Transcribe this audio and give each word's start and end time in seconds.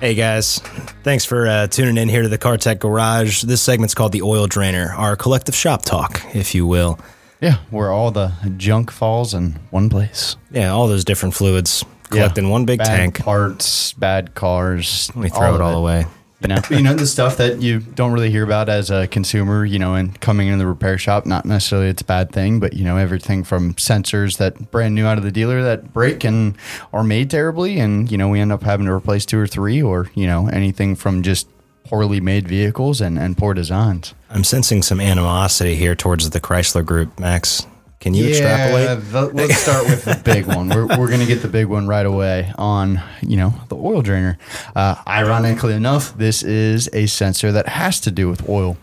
Hey 0.00 0.14
guys, 0.14 0.60
thanks 1.04 1.26
for 1.26 1.46
uh, 1.46 1.66
tuning 1.66 1.98
in 1.98 2.08
here 2.08 2.22
to 2.22 2.28
the 2.28 2.38
CarTech 2.38 2.78
Garage. 2.78 3.42
This 3.42 3.60
segment's 3.60 3.94
called 3.94 4.12
the 4.12 4.22
Oil 4.22 4.46
Drainer, 4.46 4.94
our 4.96 5.14
collective 5.14 5.54
shop 5.54 5.82
talk, 5.82 6.22
if 6.34 6.54
you 6.54 6.66
will. 6.66 6.98
Yeah, 7.42 7.58
where 7.68 7.90
all 7.90 8.10
the 8.10 8.32
junk 8.56 8.90
falls 8.90 9.34
in 9.34 9.58
one 9.68 9.90
place. 9.90 10.36
Yeah, 10.50 10.70
all 10.72 10.88
those 10.88 11.04
different 11.04 11.34
fluids 11.34 11.84
collect 12.08 12.38
in 12.38 12.48
one 12.48 12.64
big 12.64 12.78
bad 12.78 12.86
tank. 12.86 13.18
Parts, 13.18 13.92
bad 13.92 14.34
cars. 14.34 15.10
We 15.14 15.28
throw 15.28 15.54
it 15.54 15.60
all 15.60 15.76
away. 15.76 16.06
You 16.40 16.48
know, 16.48 16.56
you 16.70 16.82
know 16.82 16.94
the 16.94 17.06
stuff 17.06 17.36
that 17.36 17.60
you 17.60 17.80
don't 17.80 18.12
really 18.12 18.30
hear 18.30 18.44
about 18.44 18.68
as 18.68 18.90
a 18.90 19.06
consumer. 19.08 19.64
You 19.64 19.78
know, 19.78 19.94
and 19.94 20.18
coming 20.20 20.48
into 20.48 20.58
the 20.58 20.66
repair 20.66 20.96
shop, 20.96 21.26
not 21.26 21.44
necessarily 21.44 21.88
it's 21.88 22.02
a 22.02 22.04
bad 22.04 22.32
thing, 22.32 22.60
but 22.60 22.72
you 22.72 22.84
know 22.84 22.96
everything 22.96 23.44
from 23.44 23.74
sensors 23.74 24.38
that 24.38 24.70
brand 24.70 24.94
new 24.94 25.06
out 25.06 25.18
of 25.18 25.24
the 25.24 25.32
dealer 25.32 25.62
that 25.62 25.92
break 25.92 26.24
and 26.24 26.56
are 26.92 27.04
made 27.04 27.30
terribly, 27.30 27.78
and 27.78 28.10
you 28.10 28.16
know 28.16 28.28
we 28.28 28.40
end 28.40 28.52
up 28.52 28.62
having 28.62 28.86
to 28.86 28.92
replace 28.92 29.26
two 29.26 29.38
or 29.38 29.46
three, 29.46 29.82
or 29.82 30.10
you 30.14 30.26
know 30.26 30.48
anything 30.48 30.96
from 30.96 31.22
just 31.22 31.46
poorly 31.84 32.20
made 32.20 32.46
vehicles 32.46 33.00
and, 33.00 33.18
and 33.18 33.36
poor 33.36 33.52
designs. 33.52 34.14
I'm 34.30 34.44
sensing 34.44 34.80
some 34.82 35.00
animosity 35.00 35.74
here 35.74 35.96
towards 35.96 36.30
the 36.30 36.40
Chrysler 36.40 36.86
Group, 36.86 37.18
Max. 37.18 37.66
Can 38.00 38.14
you 38.14 38.28
extrapolate? 38.28 39.10
the- 39.12 39.26
let's 39.34 39.58
start 39.58 39.84
with 39.84 40.04
the 40.06 40.20
big 40.24 40.46
one. 40.46 40.70
We're, 40.70 40.86
we're 40.86 41.08
going 41.08 41.20
to 41.20 41.26
get 41.26 41.42
the 41.42 41.48
big 41.48 41.66
one 41.66 41.86
right 41.86 42.06
away 42.06 42.50
on, 42.56 43.00
you 43.20 43.36
know, 43.36 43.52
the 43.68 43.76
oil 43.76 44.00
drainer. 44.00 44.38
Uh, 44.74 44.96
ironically 45.06 45.74
enough, 45.74 46.16
this 46.16 46.42
is 46.42 46.88
a 46.94 47.06
sensor 47.06 47.52
that 47.52 47.68
has 47.68 48.00
to 48.00 48.10
do 48.10 48.28
with 48.28 48.48
oil. 48.48 48.78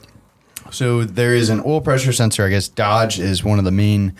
So 0.69 1.03
there 1.03 1.33
is 1.33 1.49
an 1.49 1.61
oil 1.65 1.81
pressure 1.81 2.13
sensor. 2.13 2.45
I 2.45 2.49
guess 2.49 2.67
Dodge 2.67 3.19
is 3.19 3.43
one 3.43 3.57
of 3.57 3.65
the 3.65 3.71
main 3.71 4.13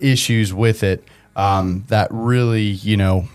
issues 0.00 0.52
with 0.52 0.82
it 0.82 1.04
um, 1.36 1.84
that 1.88 2.08
really, 2.10 2.62
you 2.62 2.96
know, 2.96 3.28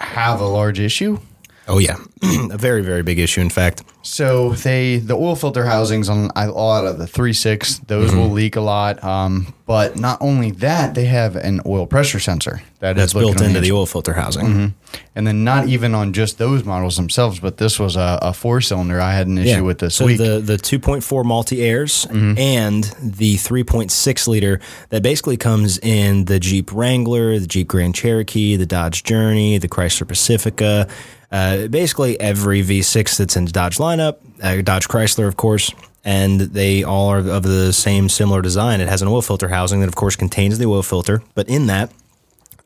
have 0.00 0.40
a 0.40 0.46
large 0.46 0.80
issue. 0.80 1.18
Oh 1.66 1.78
yeah, 1.78 1.96
a 2.50 2.58
very 2.58 2.82
very 2.82 3.02
big 3.02 3.18
issue. 3.18 3.40
In 3.40 3.48
fact, 3.50 3.82
So 4.02 4.50
they 4.50 4.98
the 4.98 5.14
oil 5.14 5.34
filter 5.34 5.64
housings 5.64 6.08
on 6.10 6.30
a 6.36 6.50
lot 6.50 6.86
of 6.86 6.98
the 6.98 7.06
three 7.06 7.32
six 7.32 7.78
those 7.78 8.10
Mm-hmm. 8.10 8.20
will 8.20 8.30
leak 8.30 8.56
a 8.56 8.60
lot. 8.60 9.02
Um, 9.02 9.54
but 9.66 9.96
not 9.98 10.18
only 10.20 10.50
that, 10.50 10.94
they 10.94 11.06
have 11.06 11.36
an 11.36 11.62
oil 11.64 11.86
pressure 11.86 12.20
sensor 12.20 12.60
that 12.80 12.96
that's 12.96 13.14
built 13.14 13.40
into 13.40 13.44
the 13.54 13.58
engine. 13.60 13.74
oil 13.76 13.86
filter 13.86 14.12
housing. 14.12 14.74
and 15.16 15.26
then 15.26 15.42
not 15.42 15.66
even 15.68 15.94
on 15.94 16.12
just 16.12 16.36
those 16.36 16.64
models 16.64 16.96
themselves, 16.96 17.40
but 17.40 17.56
this 17.56 17.80
was 17.80 17.96
a, 17.96 18.18
a 18.20 18.34
four 18.34 18.60
cylinder. 18.60 19.00
I 19.00 19.14
had 19.14 19.26
an 19.26 19.38
issue 19.38 19.64
with 19.64 19.78
this 19.78 19.94
so 19.94 20.04
week. 20.04 20.18
the 20.18 20.40
the 20.40 20.56
2.4 20.58 21.24
multi 21.24 21.62
airs 21.62 22.06
and 22.10 22.84
the 23.00 23.36
3.6 23.36 24.28
liter 24.28 24.60
that 24.90 25.02
basically 25.02 25.38
comes 25.38 25.78
in 25.78 26.26
the 26.26 26.38
Jeep 26.38 26.70
Wrangler, 26.72 27.38
the 27.38 27.46
Jeep 27.46 27.68
Grand 27.68 27.94
Cherokee, 27.94 28.56
the 28.56 28.66
Dodge 28.66 29.02
Journey, 29.02 29.56
the 29.56 29.68
Chrysler 29.68 30.06
Pacifica, 30.06 30.86
uh, 31.34 31.66
basically 31.66 32.18
every 32.20 32.62
V6 32.62 33.18
that's 33.18 33.36
in 33.36 33.44
the 33.44 33.50
Dodge 33.50 33.78
lineup, 33.78 34.18
uh, 34.40 34.62
Dodge 34.62 34.86
Chrysler, 34.86 35.26
of 35.26 35.36
course. 35.36 35.72
And 36.04 36.38
they 36.40 36.84
all 36.84 37.08
are 37.08 37.18
of 37.18 37.42
the 37.42 37.72
same 37.72 38.08
similar 38.08 38.40
design. 38.40 38.80
It 38.80 38.88
has 38.88 39.02
an 39.02 39.08
oil 39.08 39.22
filter 39.22 39.48
housing 39.48 39.80
that, 39.80 39.88
of 39.88 39.96
course, 39.96 40.16
contains 40.16 40.58
the 40.58 40.66
oil 40.66 40.82
filter, 40.82 41.22
but 41.34 41.48
in 41.48 41.66
that 41.66 41.90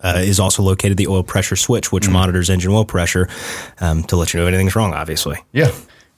uh, 0.01 0.19
is 0.19 0.39
also 0.39 0.63
located 0.63 0.97
the 0.99 1.07
oil 1.07 1.23
pressure 1.23 1.57
switch, 1.57 1.91
which 1.93 2.11
monitors 2.11 2.51
engine 2.51 2.73
oil 2.73 2.85
pressure 2.85 3.29
um, 3.81 4.03
to 4.05 4.17
let 4.17 4.35
you 4.35 4.41
know 4.41 4.47
if 4.47 4.49
anything's 4.49 4.77
wrong, 4.77 4.93
obviously. 4.93 5.39
yeah. 5.53 5.71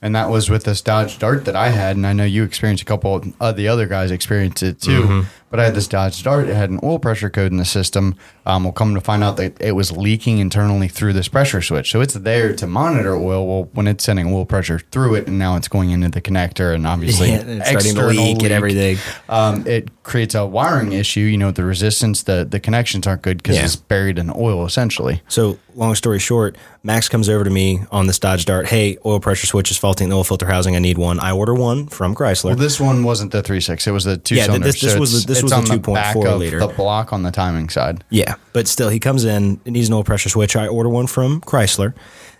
And 0.02 0.16
that 0.16 0.30
was 0.30 0.48
with 0.48 0.64
this 0.64 0.80
Dodge 0.80 1.18
Dart 1.18 1.44
that 1.44 1.54
I 1.54 1.68
had, 1.68 1.94
and 1.94 2.06
I 2.06 2.14
know 2.14 2.24
you 2.24 2.42
experienced 2.42 2.82
a 2.82 2.86
couple 2.86 3.22
of 3.38 3.56
the 3.56 3.68
other 3.68 3.86
guys 3.86 4.10
experienced 4.10 4.62
it 4.62 4.80
too. 4.80 5.02
Mm-hmm. 5.02 5.28
But 5.50 5.58
I 5.58 5.64
had 5.64 5.74
this 5.74 5.88
Dodge 5.88 6.22
Dart. 6.22 6.48
It 6.48 6.54
had 6.54 6.70
an 6.70 6.78
oil 6.84 7.00
pressure 7.00 7.28
code 7.28 7.50
in 7.50 7.58
the 7.58 7.64
system. 7.64 8.14
Um, 8.46 8.62
we'll 8.62 8.72
come 8.72 8.94
to 8.94 9.00
find 9.00 9.24
out 9.24 9.36
that 9.38 9.60
it 9.60 9.72
was 9.72 9.90
leaking 9.90 10.38
internally 10.38 10.86
through 10.86 11.12
this 11.12 11.26
pressure 11.26 11.60
switch. 11.60 11.90
So 11.90 12.00
it's 12.00 12.14
there 12.14 12.54
to 12.54 12.66
monitor 12.68 13.16
oil. 13.16 13.46
Well, 13.46 13.68
when 13.72 13.88
it's 13.88 14.04
sending 14.04 14.32
oil 14.32 14.44
pressure 14.46 14.78
through 14.92 15.16
it, 15.16 15.26
and 15.26 15.40
now 15.40 15.56
it's 15.56 15.66
going 15.66 15.90
into 15.90 16.08
the 16.08 16.20
connector, 16.20 16.72
and 16.72 16.86
obviously 16.86 17.30
Yeah, 17.30 17.42
it's 17.44 17.68
starting 17.68 17.94
to 17.94 18.00
external 18.08 18.10
leak 18.24 18.42
and 18.44 18.52
everything. 18.52 18.98
Um, 19.28 19.66
it 19.66 19.88
creates 20.04 20.36
a 20.36 20.46
wiring 20.46 20.92
issue. 20.92 21.20
You 21.20 21.36
know, 21.36 21.50
the 21.50 21.64
resistance, 21.64 22.22
the 22.22 22.44
the 22.48 22.60
connections 22.60 23.08
aren't 23.08 23.22
good 23.22 23.38
because 23.38 23.56
Yeah. 23.56 23.64
it's 23.64 23.76
buried 23.76 24.18
in 24.18 24.30
oil 24.34 24.64
essentially. 24.64 25.20
So, 25.28 25.58
long 25.74 25.96
story 25.96 26.20
short, 26.20 26.56
Max 26.84 27.08
comes 27.08 27.28
over 27.28 27.42
to 27.44 27.50
me 27.50 27.80
on 27.90 28.06
this 28.06 28.18
Dodge 28.20 28.44
Dart. 28.44 28.66
Hey, 28.68 28.98
oil 29.04 29.18
pressure 29.20 29.46
switch 29.48 29.70
is 29.72 29.76
faulty 29.78 30.04
in 30.04 30.10
the 30.10 30.16
oil 30.16 30.24
filter 30.24 30.46
housing. 30.46 30.76
I 30.76 30.78
need 30.78 30.96
one. 30.96 31.18
I 31.20 31.32
order 31.32 31.54
one 31.54 31.88
from 31.88 32.14
Chrysler. 32.14 32.44
Well, 32.46 32.56
this 32.56 32.80
one 32.80 33.02
wasn't 33.04 33.32
the 33.32 33.42
three 33.42 33.60
six; 33.60 33.86
it 33.88 33.90
was 33.90 34.04
the 34.04 34.16
two 34.16 34.36
Yeah, 34.36 34.46
cylinder. 34.46 34.66
this- 34.68 34.80
this 34.80 34.96
was 34.96 35.24
the- 35.26 35.32
this 35.34 35.39
was 35.42 35.52
the 35.52 35.58
on 35.58 35.64
2.4 35.64 35.94
back 35.94 36.16
of 36.16 36.38
liter. 36.38 36.58
The 36.60 36.68
block 36.68 37.12
on 37.12 37.22
the 37.22 37.30
timing 37.30 37.68
side. 37.68 38.04
yeah, 38.10 38.34
but 38.52 38.68
still, 38.68 38.88
he 38.88 38.98
comes 39.00 39.24
in. 39.24 39.60
It 39.64 39.70
needs 39.72 39.88
an 39.88 39.94
oil 39.94 40.04
pressure 40.04 40.28
switch. 40.28 40.56
I 40.56 40.66
order 40.66 40.88
one 40.88 41.06
from 41.06 41.40
Chrysler. 41.40 41.94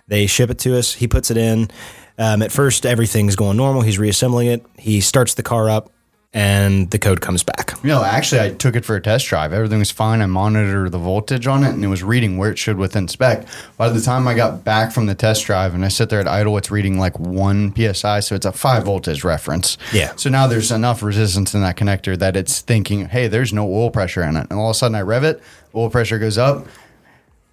They 0.07 0.27
ship 0.27 0.49
it 0.49 0.59
to 0.59 0.77
us. 0.77 0.93
He 0.93 1.07
puts 1.07 1.31
it 1.31 1.37
in. 1.37 1.69
Um, 2.17 2.41
at 2.41 2.51
first, 2.51 2.85
everything's 2.85 3.35
going 3.35 3.57
normal. 3.57 3.81
He's 3.81 3.97
reassembling 3.97 4.47
it. 4.47 4.65
He 4.77 5.01
starts 5.01 5.33
the 5.35 5.43
car 5.43 5.69
up, 5.69 5.91
and 6.33 6.89
the 6.91 6.99
code 6.99 7.19
comes 7.19 7.43
back. 7.43 7.73
You 7.83 7.89
know, 7.89 8.03
actually, 8.03 8.41
I 8.41 8.49
took 8.51 8.75
it 8.75 8.85
for 8.85 8.95
a 8.95 9.01
test 9.01 9.27
drive. 9.27 9.51
Everything 9.51 9.79
was 9.79 9.91
fine. 9.91 10.21
I 10.21 10.27
monitored 10.27 10.91
the 10.91 10.97
voltage 10.97 11.45
on 11.45 11.63
it, 11.63 11.71
and 11.71 11.83
it 11.83 11.87
was 11.87 12.03
reading 12.03 12.37
where 12.37 12.51
it 12.51 12.57
should 12.57 12.77
within 12.77 13.07
spec. 13.07 13.45
By 13.75 13.89
the 13.89 13.99
time 13.99 14.27
I 14.27 14.33
got 14.33 14.63
back 14.63 14.93
from 14.93 15.07
the 15.07 15.15
test 15.15 15.45
drive 15.45 15.73
and 15.73 15.83
I 15.83 15.89
sit 15.89 16.09
there 16.09 16.21
at 16.21 16.27
idle, 16.27 16.57
it's 16.57 16.71
reading 16.71 16.97
like 16.97 17.19
one 17.19 17.73
psi, 17.75 18.21
so 18.21 18.35
it's 18.35 18.45
a 18.45 18.51
five 18.53 18.85
voltage 18.85 19.23
reference. 19.23 19.77
Yeah. 19.91 20.15
So 20.15 20.29
now 20.29 20.47
there's 20.47 20.71
enough 20.71 21.03
resistance 21.03 21.53
in 21.53 21.61
that 21.61 21.75
connector 21.75 22.17
that 22.17 22.37
it's 22.37 22.61
thinking, 22.61 23.07
hey, 23.07 23.27
there's 23.27 23.51
no 23.51 23.67
oil 23.67 23.91
pressure 23.91 24.23
in 24.23 24.37
it, 24.37 24.47
and 24.49 24.59
all 24.59 24.69
of 24.69 24.75
a 24.75 24.77
sudden 24.77 24.95
I 24.95 25.01
rev 25.01 25.23
it, 25.25 25.41
oil 25.75 25.89
pressure 25.89 26.19
goes 26.19 26.37
up. 26.37 26.65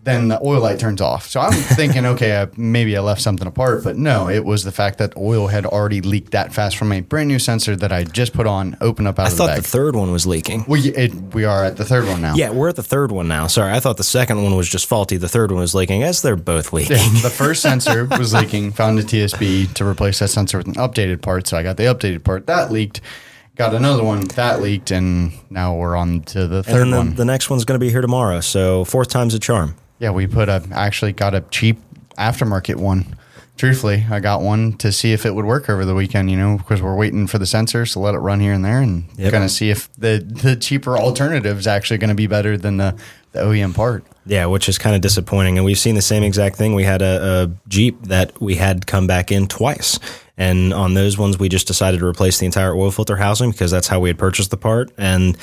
Then 0.08 0.28
the 0.28 0.40
oil 0.42 0.62
light 0.62 0.78
turns 0.78 1.02
off. 1.02 1.28
So 1.28 1.38
I'm 1.38 1.52
thinking, 1.76 2.06
okay, 2.06 2.40
I, 2.40 2.48
maybe 2.56 2.96
I 2.96 3.00
left 3.00 3.20
something 3.20 3.46
apart, 3.46 3.84
but 3.84 3.98
no, 3.98 4.30
it 4.30 4.42
was 4.42 4.64
the 4.64 4.72
fact 4.72 4.96
that 4.98 5.14
oil 5.18 5.48
had 5.48 5.66
already 5.66 6.00
leaked 6.00 6.32
that 6.32 6.54
fast 6.54 6.78
from 6.78 6.92
a 6.92 7.02
brand 7.02 7.28
new 7.28 7.38
sensor 7.38 7.76
that 7.76 7.92
I 7.92 8.04
just 8.04 8.32
put 8.32 8.46
on, 8.46 8.74
open 8.80 9.06
up 9.06 9.18
out 9.18 9.26
I 9.26 9.30
of 9.30 9.36
the 9.36 9.44
bag. 9.44 9.50
I 9.50 9.54
thought 9.56 9.62
the 9.62 9.68
third 9.68 9.94
one 9.94 10.10
was 10.10 10.26
leaking. 10.26 10.64
We 10.66 10.88
it, 10.94 11.12
we 11.34 11.44
are 11.44 11.62
at 11.62 11.76
the 11.76 11.84
third 11.84 12.06
one 12.06 12.22
now. 12.22 12.34
Yeah, 12.36 12.50
we're 12.50 12.70
at 12.70 12.76
the 12.76 12.82
third 12.82 13.12
one 13.12 13.28
now. 13.28 13.48
Sorry, 13.48 13.70
I 13.70 13.80
thought 13.80 13.98
the 13.98 14.02
second 14.02 14.42
one 14.42 14.56
was 14.56 14.66
just 14.66 14.86
faulty. 14.86 15.18
The 15.18 15.28
third 15.28 15.50
one 15.50 15.60
was 15.60 15.74
leaking. 15.74 16.02
As 16.02 16.22
they're 16.22 16.36
both 16.36 16.72
leaking. 16.72 16.96
the 17.22 17.30
first 17.30 17.60
sensor 17.60 18.06
was 18.18 18.32
leaking. 18.32 18.72
Found 18.72 18.98
a 18.98 19.02
TSB 19.02 19.74
to 19.74 19.86
replace 19.86 20.20
that 20.20 20.28
sensor 20.28 20.56
with 20.56 20.68
an 20.68 20.74
updated 20.76 21.20
part. 21.20 21.46
So 21.46 21.58
I 21.58 21.62
got 21.62 21.76
the 21.76 21.82
updated 21.82 22.24
part 22.24 22.46
that 22.46 22.72
leaked. 22.72 23.02
Got 23.56 23.74
another 23.74 24.04
one 24.04 24.24
that 24.36 24.62
leaked, 24.62 24.90
and 24.90 25.32
now 25.50 25.74
we're 25.74 25.96
on 25.96 26.22
to 26.22 26.46
the 26.46 26.62
third 26.62 26.82
and 26.82 26.92
then 26.94 26.98
one. 26.98 27.10
the, 27.10 27.16
the 27.16 27.24
next 27.26 27.50
one's 27.50 27.66
going 27.66 27.78
to 27.78 27.84
be 27.84 27.90
here 27.90 28.00
tomorrow. 28.00 28.40
So 28.40 28.84
fourth 28.84 29.08
time's 29.08 29.34
a 29.34 29.38
charm. 29.38 29.74
Yeah, 29.98 30.10
we 30.10 30.26
put 30.26 30.48
a 30.48 30.62
actually 30.72 31.12
got 31.12 31.34
a 31.34 31.40
cheap 31.42 31.78
aftermarket 32.16 32.76
one. 32.76 33.16
Truthfully, 33.56 34.06
I 34.08 34.20
got 34.20 34.40
one 34.40 34.74
to 34.74 34.92
see 34.92 35.12
if 35.12 35.26
it 35.26 35.34
would 35.34 35.44
work 35.44 35.68
over 35.68 35.84
the 35.84 35.94
weekend. 35.94 36.30
You 36.30 36.36
know, 36.36 36.58
because 36.58 36.80
we're 36.80 36.94
waiting 36.94 37.26
for 37.26 37.38
the 37.38 37.44
sensors 37.44 37.92
to 37.94 37.98
let 37.98 38.14
it 38.14 38.18
run 38.18 38.38
here 38.38 38.52
and 38.52 38.64
there, 38.64 38.80
and 38.80 39.04
Yep. 39.16 39.32
kind 39.32 39.42
of 39.44 39.50
see 39.50 39.70
if 39.70 39.92
the 39.98 40.24
the 40.24 40.54
cheaper 40.54 40.96
alternative 40.96 41.58
is 41.58 41.66
actually 41.66 41.98
going 41.98 42.10
to 42.10 42.14
be 42.14 42.28
better 42.28 42.56
than 42.56 42.76
the 42.76 42.94
the 43.32 43.40
OEM 43.40 43.74
part. 43.74 44.04
Yeah, 44.26 44.46
which 44.46 44.68
is 44.68 44.78
kind 44.78 44.94
of 44.94 45.02
disappointing. 45.02 45.58
And 45.58 45.64
we've 45.64 45.78
seen 45.78 45.94
the 45.96 46.02
same 46.02 46.22
exact 46.22 46.56
thing. 46.56 46.74
We 46.74 46.84
had 46.84 47.02
a, 47.02 47.42
a 47.44 47.68
Jeep 47.68 48.00
that 48.04 48.38
we 48.40 48.54
had 48.56 48.86
come 48.86 49.06
back 49.06 49.32
in 49.32 49.48
twice. 49.48 49.98
And 50.36 50.72
on 50.72 50.94
those 50.94 51.18
ones, 51.18 51.38
we 51.38 51.48
just 51.48 51.66
decided 51.66 51.98
to 52.00 52.06
replace 52.06 52.38
the 52.38 52.46
entire 52.46 52.74
oil 52.74 52.90
filter 52.92 53.16
housing 53.16 53.50
because 53.50 53.70
that's 53.72 53.88
how 53.88 53.98
we 54.00 54.08
had 54.10 54.18
purchased 54.18 54.50
the 54.50 54.56
part. 54.56 54.92
And 54.98 55.36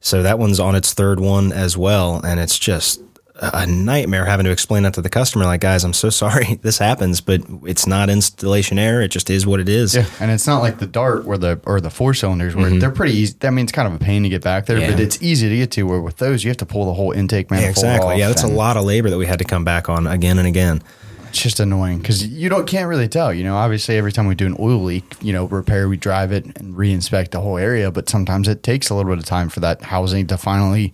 so 0.00 0.22
that 0.24 0.38
one's 0.38 0.60
on 0.60 0.74
its 0.74 0.92
third 0.92 1.20
one 1.20 1.52
as 1.52 1.76
well. 1.76 2.20
And 2.24 2.38
it's 2.38 2.58
just 2.58 3.00
a 3.42 3.66
nightmare 3.66 4.24
having 4.24 4.44
to 4.44 4.50
explain 4.52 4.84
that 4.84 4.94
to 4.94 5.02
the 5.02 5.08
customer. 5.08 5.44
Like, 5.44 5.60
guys, 5.60 5.84
I'm 5.84 5.92
so 5.92 6.10
sorry 6.10 6.54
this 6.62 6.78
happens, 6.78 7.20
but 7.20 7.40
it's 7.64 7.86
not 7.86 8.08
installation 8.08 8.78
error. 8.78 9.02
It 9.02 9.08
just 9.08 9.28
is 9.30 9.46
what 9.46 9.58
it 9.60 9.68
is. 9.68 9.94
Yeah, 9.96 10.06
and 10.20 10.30
it's 10.30 10.46
not 10.46 10.60
like 10.60 10.78
the 10.78 10.86
Dart 10.86 11.24
where 11.24 11.38
the 11.38 11.60
or 11.66 11.80
the 11.80 11.90
four 11.90 12.14
cylinders 12.14 12.54
where 12.54 12.70
they're 12.78 12.90
pretty 12.90 13.14
easy. 13.16 13.34
I 13.42 13.50
mean, 13.50 13.64
it's 13.64 13.72
kind 13.72 13.88
of 13.88 13.94
a 13.94 13.98
pain 13.98 14.22
to 14.22 14.28
get 14.28 14.42
back 14.42 14.66
there, 14.66 14.76
Mm-hmm. 14.78 14.84
Yeah. 14.90 14.96
but 14.96 15.00
it's 15.00 15.20
easy 15.22 15.48
to 15.48 15.56
get 15.56 15.70
to. 15.72 15.82
Where 15.82 16.00
with 16.00 16.18
those, 16.18 16.44
you 16.44 16.50
have 16.50 16.56
to 16.58 16.66
pull 16.66 16.86
the 16.86 16.94
whole 16.94 17.12
intake 17.12 17.50
Yeah, 17.50 17.56
manifold. 17.56 17.76
exactly. 17.84 18.12
off, 18.14 18.18
Yeah, 18.18 18.28
that's 18.28 18.44
a 18.44 18.48
lot 18.48 18.76
of 18.76 18.84
labor 18.84 19.10
that 19.10 19.18
we 19.18 19.26
had 19.26 19.38
to 19.40 19.44
come 19.44 19.64
back 19.64 19.88
on 19.88 20.06
again 20.06 20.38
and 20.38 20.46
again. 20.46 20.82
It's 21.28 21.40
just 21.42 21.60
annoying 21.60 21.96
because 21.98 22.26
you 22.26 22.50
don't 22.50 22.66
can't 22.66 22.88
really 22.88 23.08
tell. 23.08 23.32
You 23.32 23.42
know, 23.42 23.56
obviously 23.56 23.96
every 23.96 24.12
time 24.12 24.26
we 24.26 24.34
do 24.34 24.44
an 24.46 24.54
oil 24.60 24.82
leak, 24.82 25.14
you 25.22 25.32
know, 25.32 25.46
repair, 25.46 25.88
we 25.88 25.96
drive 25.96 26.30
it 26.30 26.44
and 26.58 26.76
re-inspect 26.76 27.30
the 27.30 27.40
whole 27.40 27.56
area, 27.56 27.90
but 27.90 28.08
sometimes 28.10 28.48
it 28.48 28.62
takes 28.62 28.90
a 28.90 28.94
little 28.94 29.10
bit 29.10 29.18
of 29.18 29.24
time 29.24 29.48
for 29.48 29.60
that 29.60 29.80
housing 29.80 30.26
to 30.26 30.36
finally, 30.36 30.92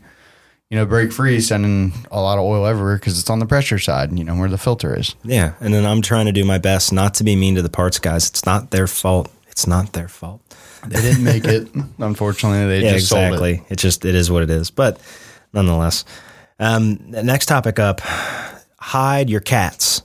you 0.71 0.77
know, 0.77 0.85
break 0.85 1.13
free, 1.13 1.41
sending 1.41 1.93
a 2.11 2.21
lot 2.21 2.39
of 2.39 2.45
oil 2.45 2.67
everywhere 2.67 2.97
because 2.97 3.19
it's 3.19 3.31
on 3.31 3.39
the 3.39 3.47
pressure 3.47 3.79
side. 3.79 4.17
You 4.19 4.25
know, 4.25 4.37
where 4.37 4.49
the 4.49 4.59
filter 4.59 4.95
is. 4.99 5.15
Yeah, 5.25 5.55
and 5.61 5.73
then 5.73 5.87
I'm 5.87 6.03
trying 6.03 6.27
to 6.27 6.33
do 6.33 6.45
my 6.45 6.59
best 6.59 6.93
not 6.93 7.15
to 7.15 7.25
be 7.25 7.37
mean 7.37 7.55
to 7.55 7.63
the 7.63 7.71
parts 7.71 7.99
guys. 7.99 8.29
It's 8.29 8.45
not 8.45 8.71
their 8.71 8.87
fault. 8.87 9.31
It's 9.49 9.67
not 9.67 9.93
their 9.95 10.09
fault. 10.09 10.41
They 10.87 11.01
didn't 11.01 11.25
make 11.25 11.45
it, 11.45 11.69
unfortunately. 11.99 12.67
They 12.67 12.85
Yeah, 12.85 12.93
just 12.95 13.09
sold 13.09 13.23
it. 13.23 13.27
exactly. 13.27 13.63
It 13.71 13.77
just 13.77 14.05
it 14.05 14.15
is 14.15 14.31
what 14.31 14.43
it 14.43 14.51
is. 14.51 14.71
But 14.71 15.01
nonetheless, 15.53 16.05
um, 16.61 16.99
next 17.09 17.47
topic 17.47 17.79
up: 17.79 18.01
hide 18.79 19.31
your 19.31 19.41
cats. 19.41 20.03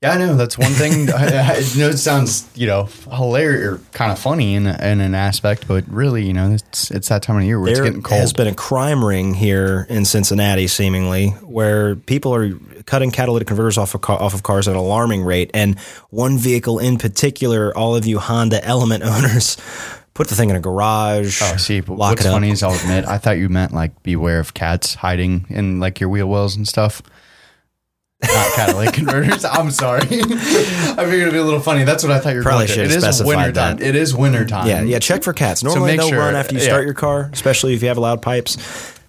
Yeah, 0.00 0.12
I 0.12 0.18
know. 0.18 0.36
That's 0.36 0.56
one 0.56 0.70
thing. 0.70 1.10
I, 1.14 1.26
I 1.26 1.54
know 1.76 1.88
it 1.88 1.98
sounds, 1.98 2.48
you 2.54 2.68
know, 2.68 2.84
hilarious 3.10 3.64
or 3.64 3.78
kind 3.92 4.12
of 4.12 4.18
funny 4.18 4.54
in, 4.54 4.66
in 4.66 5.00
an 5.00 5.14
aspect, 5.14 5.66
but 5.66 5.88
really, 5.88 6.24
you 6.24 6.32
know, 6.32 6.52
it's 6.52 6.92
it's 6.92 7.08
that 7.08 7.22
time 7.22 7.36
of 7.36 7.42
year 7.42 7.58
where 7.58 7.74
there 7.74 7.82
it's 7.82 7.90
getting 7.90 8.02
cold. 8.02 8.20
There's 8.20 8.32
been 8.32 8.46
a 8.46 8.54
crime 8.54 9.04
ring 9.04 9.34
here 9.34 9.86
in 9.88 10.04
Cincinnati, 10.04 10.68
seemingly, 10.68 11.30
where 11.42 11.96
people 11.96 12.32
are 12.32 12.52
cutting 12.86 13.10
catalytic 13.10 13.48
converters 13.48 13.76
off 13.76 13.94
of, 13.94 14.08
off 14.08 14.34
of 14.34 14.44
cars 14.44 14.68
at 14.68 14.72
an 14.72 14.78
alarming 14.78 15.24
rate. 15.24 15.50
And 15.52 15.78
one 16.10 16.38
vehicle 16.38 16.78
in 16.78 16.96
particular, 16.96 17.76
all 17.76 17.96
of 17.96 18.06
you 18.06 18.20
Honda 18.20 18.64
Element 18.64 19.02
owners, 19.04 19.56
put 20.14 20.28
the 20.28 20.36
thing 20.36 20.50
in 20.50 20.56
a 20.56 20.60
garage. 20.60 21.42
Oh, 21.42 21.56
see, 21.56 21.80
but 21.80 21.94
what's 21.94 22.22
funny 22.24 22.50
is 22.50 22.62
I'll 22.62 22.72
admit, 22.74 23.04
I 23.04 23.18
thought 23.18 23.38
you 23.38 23.48
meant 23.48 23.72
like 23.72 24.00
beware 24.04 24.38
of 24.38 24.54
cats 24.54 24.94
hiding 24.94 25.46
in 25.48 25.80
like 25.80 25.98
your 25.98 26.08
wheel 26.08 26.28
wells 26.28 26.54
and 26.54 26.68
stuff. 26.68 27.02
Not 28.22 28.52
catalytic 28.54 28.94
converters. 28.94 29.44
I'm 29.44 29.70
sorry. 29.70 30.00
I 30.02 30.06
figured 30.08 31.12
it'd 31.22 31.32
be 31.32 31.38
a 31.38 31.44
little 31.44 31.60
funny. 31.60 31.84
That's 31.84 32.02
what 32.02 32.10
I 32.12 32.18
thought 32.18 32.30
you 32.30 32.36
were 32.38 32.42
Probably 32.42 32.66
going 32.66 32.76
should 32.76 32.86
It 32.86 32.90
have 32.90 32.96
is 32.98 33.04
specified 33.04 33.26
winter 33.36 33.52
time. 33.52 33.76
that. 33.76 33.86
It 33.86 33.94
is 33.94 34.14
winter 34.14 34.44
time. 34.44 34.66
Yeah, 34.66 34.82
yeah. 34.82 34.98
Check 34.98 35.22
for 35.22 35.32
cats. 35.32 35.62
Normally, 35.62 35.92
make 35.92 36.00
they'll 36.00 36.08
sure- 36.08 36.18
run 36.18 36.34
after 36.34 36.54
you 36.54 36.60
yeah. 36.60 36.66
start 36.66 36.84
your 36.84 36.94
car, 36.94 37.30
especially 37.32 37.74
if 37.74 37.82
you 37.82 37.88
have 37.88 37.98
loud 37.98 38.20
pipes. 38.20 38.56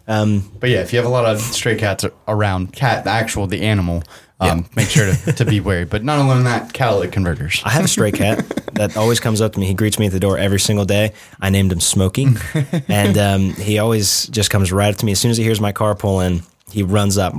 Um, 0.07 0.51
But 0.59 0.69
yeah, 0.69 0.81
if 0.81 0.91
you 0.93 0.97
have 0.97 1.05
a 1.05 1.11
lot 1.11 1.25
of 1.25 1.39
stray 1.39 1.75
cats 1.75 2.05
around, 2.27 2.73
cat, 2.73 3.03
the 3.03 3.11
actual, 3.11 3.45
the 3.47 3.61
animal, 3.61 4.03
um, 4.39 4.67
make 4.75 4.87
sure 4.89 5.11
to, 5.13 5.33
to 5.33 5.45
be 5.45 5.59
wary. 5.59 5.85
But 5.85 6.03
not 6.03 6.17
only 6.17 6.43
that, 6.45 6.71
catalytic 6.73 7.11
converters. 7.11 7.61
I 7.65 7.69
have 7.71 7.85
a 7.85 7.87
stray 7.87 8.11
cat 8.11 8.39
that 8.75 8.95
always 8.95 9.19
comes 9.19 9.41
up 9.41 9.53
to 9.53 9.59
me. 9.59 9.67
He 9.67 9.73
greets 9.73 9.99
me 9.99 10.05
at 10.07 10.11
the 10.11 10.19
door 10.19 10.37
every 10.37 10.59
single 10.59 10.85
day. 10.85 11.13
I 11.41 11.49
named 11.49 11.71
him 11.71 11.79
Smokey, 11.79 12.27
and 12.87 13.17
um, 13.17 13.53
he 13.55 13.77
always 13.79 14.27
just 14.27 14.49
comes 14.49 14.71
right 14.71 14.91
up 14.93 14.97
to 14.99 15.05
me 15.05 15.11
as 15.11 15.19
soon 15.19 15.29
as 15.31 15.37
he 15.37 15.43
hears 15.43 15.59
my 15.61 15.71
car 15.71 15.93
pull 15.95 16.21
in. 16.21 16.41
He 16.71 16.83
runs 16.83 17.17
up, 17.17 17.33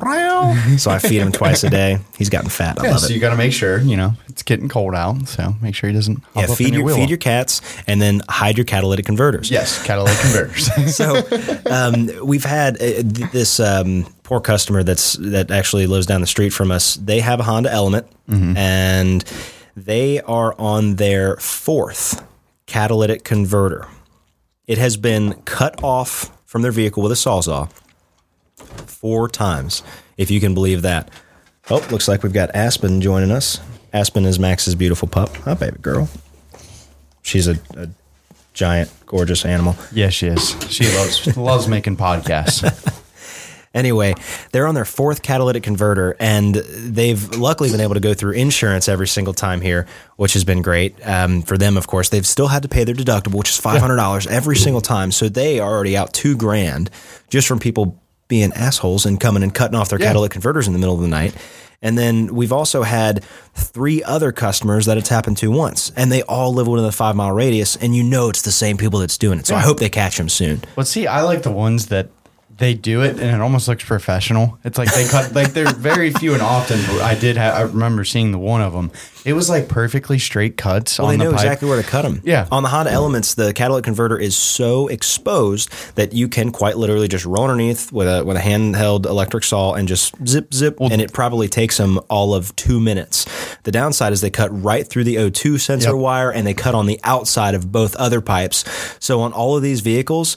so 0.78 0.90
I 0.90 0.98
feed 0.98 1.18
him 1.20 1.32
twice 1.32 1.62
a 1.64 1.70
day. 1.70 1.98
He's 2.18 2.28
gotten 2.30 2.50
fat. 2.50 2.78
I 2.80 2.84
Yeah, 2.84 2.90
love 2.92 3.00
so 3.00 3.06
it. 3.06 3.12
you 3.14 3.20
got 3.20 3.30
to 3.30 3.36
make 3.36 3.52
sure, 3.52 3.78
you 3.80 3.96
know, 3.96 4.14
it's 4.28 4.42
getting 4.42 4.68
cold 4.68 4.94
out. 4.94 5.28
So 5.28 5.54
make 5.62 5.74
sure 5.74 5.88
he 5.88 5.94
doesn't 5.94 6.22
Yeah, 6.34 6.46
feed 6.54 6.74
your, 6.74 6.86
your 6.88 6.96
feed 6.96 7.08
your 7.10 7.18
cats, 7.18 7.60
and 7.86 8.00
then 8.02 8.22
hide 8.28 8.56
your 8.58 8.64
catalytic 8.64 9.06
converters. 9.06 9.50
Yes, 9.50 9.82
catalytic 9.84 10.18
converters. 10.20 10.96
so 10.96 11.22
um, 11.70 12.10
we've 12.26 12.44
had 12.44 12.76
uh, 12.76 12.78
th- 12.78 13.30
this 13.32 13.60
um, 13.60 14.06
poor 14.22 14.40
customer 14.40 14.82
that's 14.82 15.14
that 15.14 15.50
actually 15.50 15.86
lives 15.86 16.06
down 16.06 16.20
the 16.20 16.26
street 16.26 16.50
from 16.50 16.70
us. 16.70 16.96
They 16.96 17.20
have 17.20 17.40
a 17.40 17.44
Honda 17.44 17.70
Element, 17.70 18.06
and 18.28 19.24
they 19.76 20.20
are 20.22 20.54
on 20.58 20.96
their 20.96 21.36
fourth 21.36 22.24
catalytic 22.66 23.24
converter. 23.24 23.86
It 24.66 24.78
has 24.78 24.96
been 24.96 25.34
cut 25.42 25.82
off 25.82 26.30
from 26.46 26.62
their 26.62 26.72
vehicle 26.72 27.02
with 27.02 27.12
a 27.12 27.16
sawzall 27.16 27.70
four 28.60 29.28
times, 29.28 29.82
if 30.16 30.30
you 30.30 30.40
can 30.40 30.54
believe 30.54 30.82
that. 30.82 31.10
Oh, 31.70 31.86
looks 31.90 32.08
like 32.08 32.22
we've 32.22 32.32
got 32.32 32.54
Aspen 32.54 33.00
joining 33.00 33.30
us. 33.30 33.60
Aspen 33.92 34.24
is 34.24 34.38
Max's 34.38 34.74
beautiful 34.74 35.08
pup. 35.08 35.34
Hi, 35.38 35.54
baby 35.54 35.78
girl. 35.80 36.08
She's 37.22 37.46
a, 37.48 37.58
a 37.76 37.88
giant, 38.54 38.90
gorgeous 39.06 39.44
animal. 39.44 39.76
yes, 39.92 40.12
she 40.14 40.26
is. 40.28 40.56
She 40.68 40.84
loves 40.96 41.36
loves 41.36 41.68
making 41.68 41.96
podcasts. 41.96 42.96
Anyway, 43.72 44.14
they're 44.50 44.66
on 44.66 44.74
their 44.74 44.84
fourth 44.84 45.22
catalytic 45.22 45.62
converter, 45.62 46.16
and 46.18 46.56
they've 46.56 47.36
luckily 47.36 47.70
been 47.70 47.80
able 47.80 47.94
to 47.94 48.00
go 48.00 48.14
through 48.14 48.32
insurance 48.32 48.88
every 48.88 49.06
single 49.06 49.32
time 49.32 49.60
here, 49.60 49.86
which 50.16 50.32
has 50.32 50.42
been 50.42 50.60
great 50.60 50.96
um, 51.06 51.42
for 51.42 51.56
them. 51.56 51.76
Of 51.76 51.86
course, 51.86 52.08
they've 52.08 52.26
still 52.26 52.48
had 52.48 52.62
to 52.64 52.68
pay 52.68 52.82
their 52.82 52.96
deductible, 52.96 53.36
which 53.36 53.48
is 53.48 53.58
five 53.58 53.80
hundred 53.80 53.94
dollars 53.94 54.26
every 54.26 54.56
single 54.56 54.80
time. 54.80 55.12
So 55.12 55.28
they 55.28 55.60
are 55.60 55.70
already 55.70 55.96
out 55.96 56.12
two 56.12 56.36
grand 56.36 56.90
just 57.28 57.46
from 57.46 57.60
people 57.60 58.02
being 58.30 58.50
assholes 58.54 59.04
and 59.04 59.20
coming 59.20 59.42
and 59.42 59.54
cutting 59.54 59.76
off 59.78 59.90
their 59.90 60.00
Yeah. 60.00 60.06
catalytic 60.06 60.32
converters 60.32 60.66
in 60.66 60.72
the 60.72 60.78
middle 60.78 60.94
of 60.94 61.02
the 61.02 61.08
night. 61.08 61.34
And 61.82 61.96
then 61.98 62.34
we've 62.34 62.52
also 62.52 62.82
had 62.82 63.24
three 63.54 64.02
other 64.02 64.32
customers 64.32 64.84
that 64.86 64.96
it's 64.98 65.08
happened 65.08 65.38
to 65.38 65.50
once, 65.50 65.90
and 65.96 66.12
they 66.12 66.20
all 66.22 66.52
live 66.52 66.66
within 66.66 66.86
a 66.86 66.92
five 66.92 67.16
mile 67.16 67.32
radius, 67.32 67.76
and 67.76 67.94
you 67.96 68.02
know 68.02 68.28
it's 68.28 68.42
the 68.42 68.52
same 68.52 68.76
people 68.76 68.98
that's 69.00 69.16
doing 69.18 69.38
it. 69.38 69.46
So 69.46 69.54
I 69.56 69.60
hope 69.60 69.78
they 69.80 69.88
catch 69.88 70.16
them 70.18 70.28
soon. 70.28 70.62
But 70.76 70.86
see, 70.88 71.06
I 71.06 71.22
like 71.22 71.42
the 71.42 71.50
ones 71.50 71.86
that 71.86 72.08
they 72.60 72.74
do 72.74 73.02
it 73.02 73.18
and 73.18 73.34
it 73.34 73.40
almost 73.40 73.66
looks 73.66 73.82
professional. 73.84 74.58
It's 74.64 74.78
like 74.78 74.94
they 74.94 75.06
cut 75.08 75.34
like 75.34 75.52
they're 75.52 75.72
very 75.72 76.12
few 76.12 76.34
and 76.34 76.42
often. 76.42 76.78
I 77.00 77.14
did 77.18 77.36
have 77.36 77.54
I 77.54 77.62
remember 77.62 78.04
seeing 78.04 78.30
the 78.30 78.38
one 78.38 78.60
of 78.62 78.72
them. 78.72 78.92
It 79.24 79.32
was 79.34 79.50
like 79.50 79.68
perfectly 79.68 80.18
straight 80.18 80.56
cuts 80.56 80.98
Well, 80.98 81.08
they 81.08 81.16
the 81.18 81.24
know 81.24 81.30
pipe. 81.32 81.40
exactly 81.40 81.68
where 81.68 81.82
to 81.82 81.86
cut 81.86 82.02
them. 82.02 82.22
Yeah. 82.24 82.46
On 82.50 82.62
the 82.62 82.70
Honda 82.70 82.90
Elements, 82.90 83.34
the 83.34 83.52
catalytic 83.52 83.84
converter 83.84 84.16
is 84.18 84.34
so 84.36 84.88
exposed 84.88 85.70
that 85.96 86.12
you 86.14 86.26
can 86.28 86.52
quite 86.52 86.76
literally 86.78 87.08
just 87.08 87.26
roll 87.26 87.44
underneath 87.44 87.92
with 87.92 88.06
a 88.08 88.24
with 88.24 88.36
a 88.36 88.40
handheld 88.40 89.04
electric 89.06 89.44
saw 89.44 89.74
and 89.74 89.88
just 89.88 90.14
zip 90.26 90.54
zip, 90.54 90.78
and 90.80 91.00
it 91.00 91.12
probably 91.12 91.48
takes 91.48 91.76
them 91.78 91.98
all 92.08 92.34
of 92.34 92.54
two 92.56 92.78
minutes. 92.80 93.26
The 93.64 93.72
downside 93.72 94.12
is 94.12 94.20
they 94.20 94.30
cut 94.30 94.50
right 94.62 94.86
through 94.86 95.04
the 95.04 95.16
O2 95.16 95.58
sensor 95.60 95.88
Yep. 95.90 95.96
wire 95.96 96.30
and 96.30 96.46
they 96.46 96.54
cut 96.54 96.74
on 96.74 96.86
the 96.86 97.00
outside 97.04 97.54
of 97.54 97.72
both 97.72 97.96
other 97.96 98.20
pipes. 98.20 98.64
So 99.00 99.20
on 99.22 99.32
all 99.32 99.56
of 99.56 99.62
these 99.62 99.80
vehicles. 99.80 100.36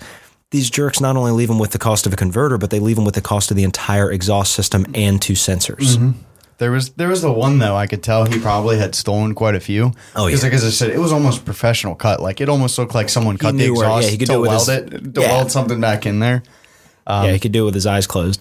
These 0.53 0.69
jerks 0.69 1.01
not 1.01 1.17
only 1.17 1.31
leave 1.31 1.47
them 1.47 1.57
with 1.57 1.71
the 1.71 1.79
cost 1.79 2.05
of 2.05 2.13
a 2.13 2.15
converter, 2.15 2.59
but 2.59 2.69
they 2.69 2.77
leave 2.79 2.95
them 2.95 3.05
with 3.05 3.15
the 3.15 3.21
cost 3.21 3.49
of 3.49 3.57
the 3.57 3.63
entire 3.63 4.11
exhaust 4.11 4.53
system 4.53 4.85
and 4.93 5.19
two 5.19 5.33
sensors. 5.33 5.97
Mm-hmm. 5.97 6.11
There 6.59 6.69
was 6.69 6.91
there 6.91 7.07
was 7.07 7.23
the 7.23 7.31
one 7.31 7.57
though 7.57 7.75
I 7.75 7.87
could 7.87 8.03
tell 8.03 8.25
he 8.25 8.37
probably 8.39 8.77
had 8.77 8.93
stolen 8.93 9.33
quite 9.33 9.55
a 9.55 9.59
few. 9.59 9.93
Oh, 10.15 10.27
because 10.27 10.43
yeah. 10.43 10.49
like 10.49 10.53
as 10.53 10.63
I 10.63 10.69
said, 10.69 10.91
it 10.91 10.99
was 10.99 11.11
almost 11.11 11.43
professional 11.43 11.95
cut. 11.95 12.21
Like 12.21 12.39
it 12.39 12.49
almost 12.49 12.77
looked 12.77 12.93
like 12.93 13.09
someone 13.09 13.37
cut 13.37 13.53
the 13.53 13.57
knew 13.57 13.73
where- 13.73 13.85
exhaust 13.85 14.05
yeah, 14.05 14.11
he 14.11 14.17
could 14.19 14.27
to 14.27 14.33
do 14.33 14.45
it 14.45 14.47
weld 14.47 14.59
his- 14.59 14.69
it 14.69 15.13
to 15.15 15.21
yeah. 15.21 15.31
weld 15.31 15.51
something 15.51 15.81
back 15.81 16.05
in 16.05 16.19
there. 16.19 16.43
yeah, 17.07 17.31
he 17.31 17.39
could 17.39 17.51
do 17.51 17.63
it 17.63 17.65
with 17.65 17.73
his 17.73 17.87
eyes 17.87 18.05
closed. 18.05 18.39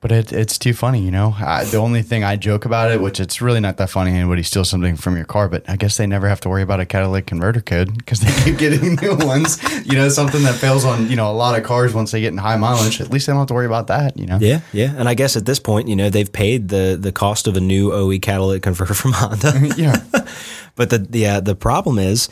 But 0.00 0.12
it, 0.12 0.32
it's 0.32 0.58
too 0.58 0.74
funny, 0.74 1.00
you 1.00 1.10
know. 1.10 1.34
I, 1.38 1.64
the 1.64 1.78
only 1.78 2.02
thing 2.02 2.22
I 2.22 2.36
joke 2.36 2.64
about 2.64 2.92
it, 2.92 3.00
which 3.00 3.18
it's 3.18 3.42
really 3.42 3.58
not 3.58 3.78
that 3.78 3.90
funny, 3.90 4.12
anybody 4.12 4.44
steals 4.44 4.68
something 4.68 4.96
from 4.96 5.16
your 5.16 5.24
car, 5.24 5.48
but 5.48 5.68
I 5.68 5.74
guess 5.74 5.96
they 5.96 6.06
never 6.06 6.28
have 6.28 6.40
to 6.42 6.48
worry 6.48 6.62
about 6.62 6.78
a 6.78 6.86
catalytic 6.86 7.26
converter 7.26 7.60
code 7.60 7.98
because 7.98 8.20
they 8.20 8.30
keep 8.44 8.58
getting 8.58 8.94
new 8.94 9.16
ones. 9.26 9.58
You 9.84 9.94
know, 9.94 10.08
something 10.08 10.44
that 10.44 10.54
fails 10.54 10.84
on 10.84 11.10
you 11.10 11.16
know 11.16 11.28
a 11.28 11.34
lot 11.34 11.58
of 11.58 11.64
cars 11.64 11.94
once 11.94 12.12
they 12.12 12.20
get 12.20 12.28
in 12.28 12.38
high 12.38 12.56
mileage. 12.56 13.00
At 13.00 13.10
least 13.10 13.26
they 13.26 13.32
don't 13.32 13.40
have 13.40 13.48
to 13.48 13.54
worry 13.54 13.66
about 13.66 13.88
that. 13.88 14.16
You 14.16 14.26
know. 14.26 14.38
Yeah, 14.40 14.60
yeah, 14.72 14.94
and 14.96 15.08
I 15.08 15.14
guess 15.14 15.36
at 15.36 15.46
this 15.46 15.58
point, 15.58 15.88
you 15.88 15.96
know, 15.96 16.10
they've 16.10 16.32
paid 16.32 16.68
the 16.68 16.96
the 16.98 17.10
cost 17.10 17.48
of 17.48 17.56
a 17.56 17.60
new 17.60 17.92
OE 17.92 18.20
catalytic 18.20 18.62
converter 18.62 18.94
from 18.94 19.12
Honda. 19.12 19.52
Yeah. 19.76 20.02
but 20.76 20.90
the 20.90 20.98
the 20.98 21.26
uh, 21.26 21.40
the 21.40 21.56
problem 21.56 21.98
is, 21.98 22.28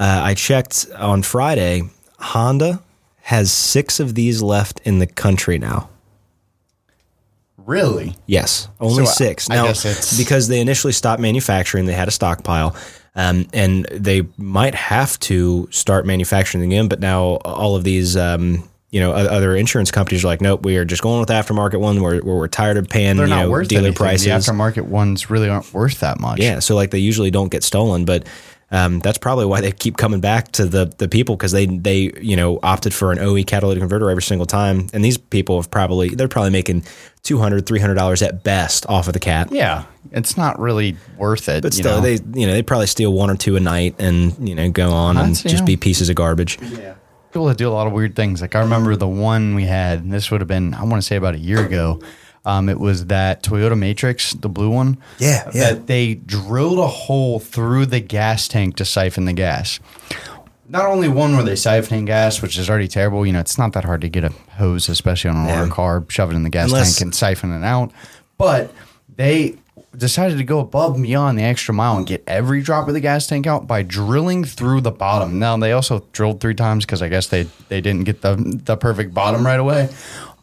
uh, 0.00 0.20
I 0.24 0.34
checked 0.34 0.88
on 0.96 1.22
Friday. 1.22 1.82
Honda 2.18 2.82
has 3.22 3.52
six 3.52 4.00
of 4.00 4.16
these 4.16 4.42
left 4.42 4.80
in 4.84 4.98
the 4.98 5.06
country 5.06 5.58
now. 5.58 5.88
Really? 7.68 8.16
Yes, 8.26 8.66
only 8.80 9.04
So, 9.04 9.12
six. 9.12 9.50
I 9.50 9.56
Now, 9.56 9.66
guess 9.66 9.84
it's- 9.84 10.16
because 10.16 10.48
they 10.48 10.58
initially 10.60 10.94
stopped 10.94 11.20
manufacturing, 11.20 11.84
they 11.84 11.92
had 11.92 12.08
a 12.08 12.10
stockpile, 12.10 12.74
um, 13.14 13.46
and 13.52 13.86
they 13.92 14.22
might 14.38 14.74
have 14.74 15.18
to 15.20 15.68
start 15.70 16.06
manufacturing 16.06 16.64
again. 16.64 16.88
But 16.88 17.00
now 17.00 17.22
all 17.44 17.76
of 17.76 17.84
these, 17.84 18.16
um, 18.16 18.64
you 18.90 19.00
know, 19.00 19.12
other 19.12 19.54
insurance 19.54 19.90
companies 19.90 20.24
are 20.24 20.28
like, 20.28 20.40
nope, 20.40 20.64
we 20.64 20.78
are 20.78 20.86
just 20.86 21.02
going 21.02 21.20
with 21.20 21.28
aftermarket 21.28 21.78
one. 21.78 22.00
We're 22.00 22.22
we're, 22.22 22.38
we're 22.38 22.48
tired 22.48 22.78
of 22.78 22.88
paying 22.88 23.18
They're 23.18 23.26
you 23.28 23.34
know 23.34 23.50
worth 23.50 23.68
dealer 23.68 23.80
anything. 23.88 23.96
prices. 23.96 24.24
The 24.24 24.30
aftermarket 24.52 24.84
ones 24.86 25.28
really 25.28 25.50
aren't 25.50 25.70
worth 25.74 26.00
that 26.00 26.18
much. 26.20 26.40
Yeah, 26.40 26.60
so 26.60 26.74
like 26.74 26.90
they 26.90 26.98
usually 27.00 27.30
don't 27.30 27.50
get 27.50 27.62
stolen, 27.64 28.06
but 28.06 28.24
um, 28.70 29.00
that's 29.00 29.16
probably 29.16 29.46
why 29.46 29.62
they 29.62 29.72
keep 29.72 29.96
coming 29.96 30.20
back 30.20 30.52
to 30.52 30.66
the 30.66 30.92
the 30.98 31.08
people 31.08 31.36
because 31.36 31.52
they 31.52 31.64
they 31.66 32.12
you 32.20 32.36
know 32.36 32.58
opted 32.62 32.92
for 32.92 33.12
an 33.12 33.18
OE 33.18 33.42
catalytic 33.42 33.80
converter 33.80 34.10
every 34.10 34.22
single 34.22 34.46
time, 34.46 34.88
and 34.92 35.02
these 35.04 35.16
people 35.16 35.56
have 35.56 35.70
probably 35.70 36.10
they're 36.10 36.28
probably 36.28 36.50
making 36.50 36.84
200 37.22 37.66
300 37.66 37.94
dollars 37.94 38.20
at 38.22 38.44
best 38.44 38.84
off 38.86 39.06
of 39.06 39.14
the 39.14 39.20
cat. 39.20 39.50
Yeah. 39.50 39.84
It's 40.12 40.36
not 40.36 40.58
really 40.58 40.96
worth 41.16 41.48
it. 41.48 41.62
But 41.62 41.74
still, 41.74 41.96
know? 41.96 42.00
they 42.02 42.14
you 42.38 42.46
know 42.46 42.52
they 42.52 42.62
probably 42.62 42.86
steal 42.86 43.12
one 43.12 43.30
or 43.30 43.36
two 43.36 43.56
a 43.56 43.60
night 43.60 43.94
and 43.98 44.48
you 44.48 44.54
know 44.54 44.70
go 44.70 44.90
on 44.90 45.16
That's, 45.16 45.42
and 45.42 45.50
just 45.50 45.62
know. 45.62 45.66
be 45.66 45.76
pieces 45.76 46.08
of 46.10 46.16
garbage. 46.16 46.58
Yeah. 46.60 46.94
people 47.32 47.46
that 47.46 47.56
do 47.56 47.68
a 47.68 47.72
lot 47.72 47.86
of 47.86 47.92
weird 47.94 48.16
things. 48.16 48.40
Like 48.42 48.54
I 48.54 48.60
remember 48.60 48.96
the 48.96 49.08
one 49.08 49.54
we 49.54 49.64
had, 49.64 50.00
and 50.02 50.12
this 50.12 50.30
would 50.30 50.40
have 50.40 50.48
been, 50.48 50.74
I 50.74 50.84
want 50.84 50.96
to 50.96 51.06
say 51.06 51.16
about 51.16 51.34
a 51.34 51.38
year 51.38 51.64
ago. 51.64 52.00
Um, 52.44 52.68
it 52.68 52.78
was 52.80 53.06
that 53.06 53.42
Toyota 53.42 53.78
Matrix, 53.78 54.32
the 54.32 54.48
blue 54.48 54.70
one. 54.70 54.98
Yeah, 55.18 55.50
yeah. 55.54 55.72
That 55.72 55.86
they 55.86 56.14
drilled 56.14 56.78
a 56.78 56.86
hole 56.86 57.40
through 57.40 57.86
the 57.86 58.00
gas 58.00 58.48
tank 58.48 58.76
to 58.76 58.84
siphon 58.84 59.24
the 59.26 59.32
gas. 59.32 59.80
Not 60.70 60.84
only 60.86 61.08
one 61.08 61.34
where 61.34 61.44
they 61.44 61.54
siphoning 61.54 62.04
gas, 62.06 62.42
which 62.42 62.58
is 62.58 62.68
already 62.68 62.88
terrible. 62.88 63.26
You 63.26 63.32
know, 63.32 63.40
it's 63.40 63.56
not 63.58 63.72
that 63.72 63.84
hard 63.84 64.02
to 64.02 64.08
get 64.08 64.24
a 64.24 64.30
hose, 64.58 64.88
especially 64.88 65.30
on 65.30 65.36
an 65.48 65.58
older 65.58 65.70
car, 65.72 66.04
shove 66.08 66.30
it 66.30 66.34
in 66.36 66.42
the 66.42 66.50
gas 66.50 66.68
Unless- 66.68 66.96
tank 66.96 67.06
and 67.06 67.14
siphon 67.14 67.52
it 67.52 67.64
out. 67.64 67.90
But 68.36 68.72
they 69.16 69.56
decided 69.96 70.38
to 70.38 70.44
go 70.44 70.60
above 70.60 70.94
and 70.94 71.02
beyond 71.02 71.38
the 71.38 71.42
extra 71.42 71.74
mile 71.74 71.96
and 71.96 72.06
get 72.06 72.22
every 72.26 72.60
drop 72.62 72.86
of 72.86 72.94
the 72.94 73.00
gas 73.00 73.26
tank 73.26 73.46
out 73.46 73.66
by 73.66 73.82
drilling 73.82 74.44
through 74.44 74.82
the 74.82 74.90
bottom. 74.92 75.38
Now 75.38 75.56
they 75.56 75.72
also 75.72 76.06
drilled 76.12 76.40
three 76.40 76.54
times 76.54 76.84
because 76.84 77.02
I 77.02 77.08
guess 77.08 77.26
they 77.28 77.44
they 77.68 77.80
didn't 77.80 78.04
get 78.04 78.20
the 78.20 78.36
the 78.64 78.76
perfect 78.76 79.12
bottom 79.14 79.44
right 79.44 79.58
away. 79.58 79.88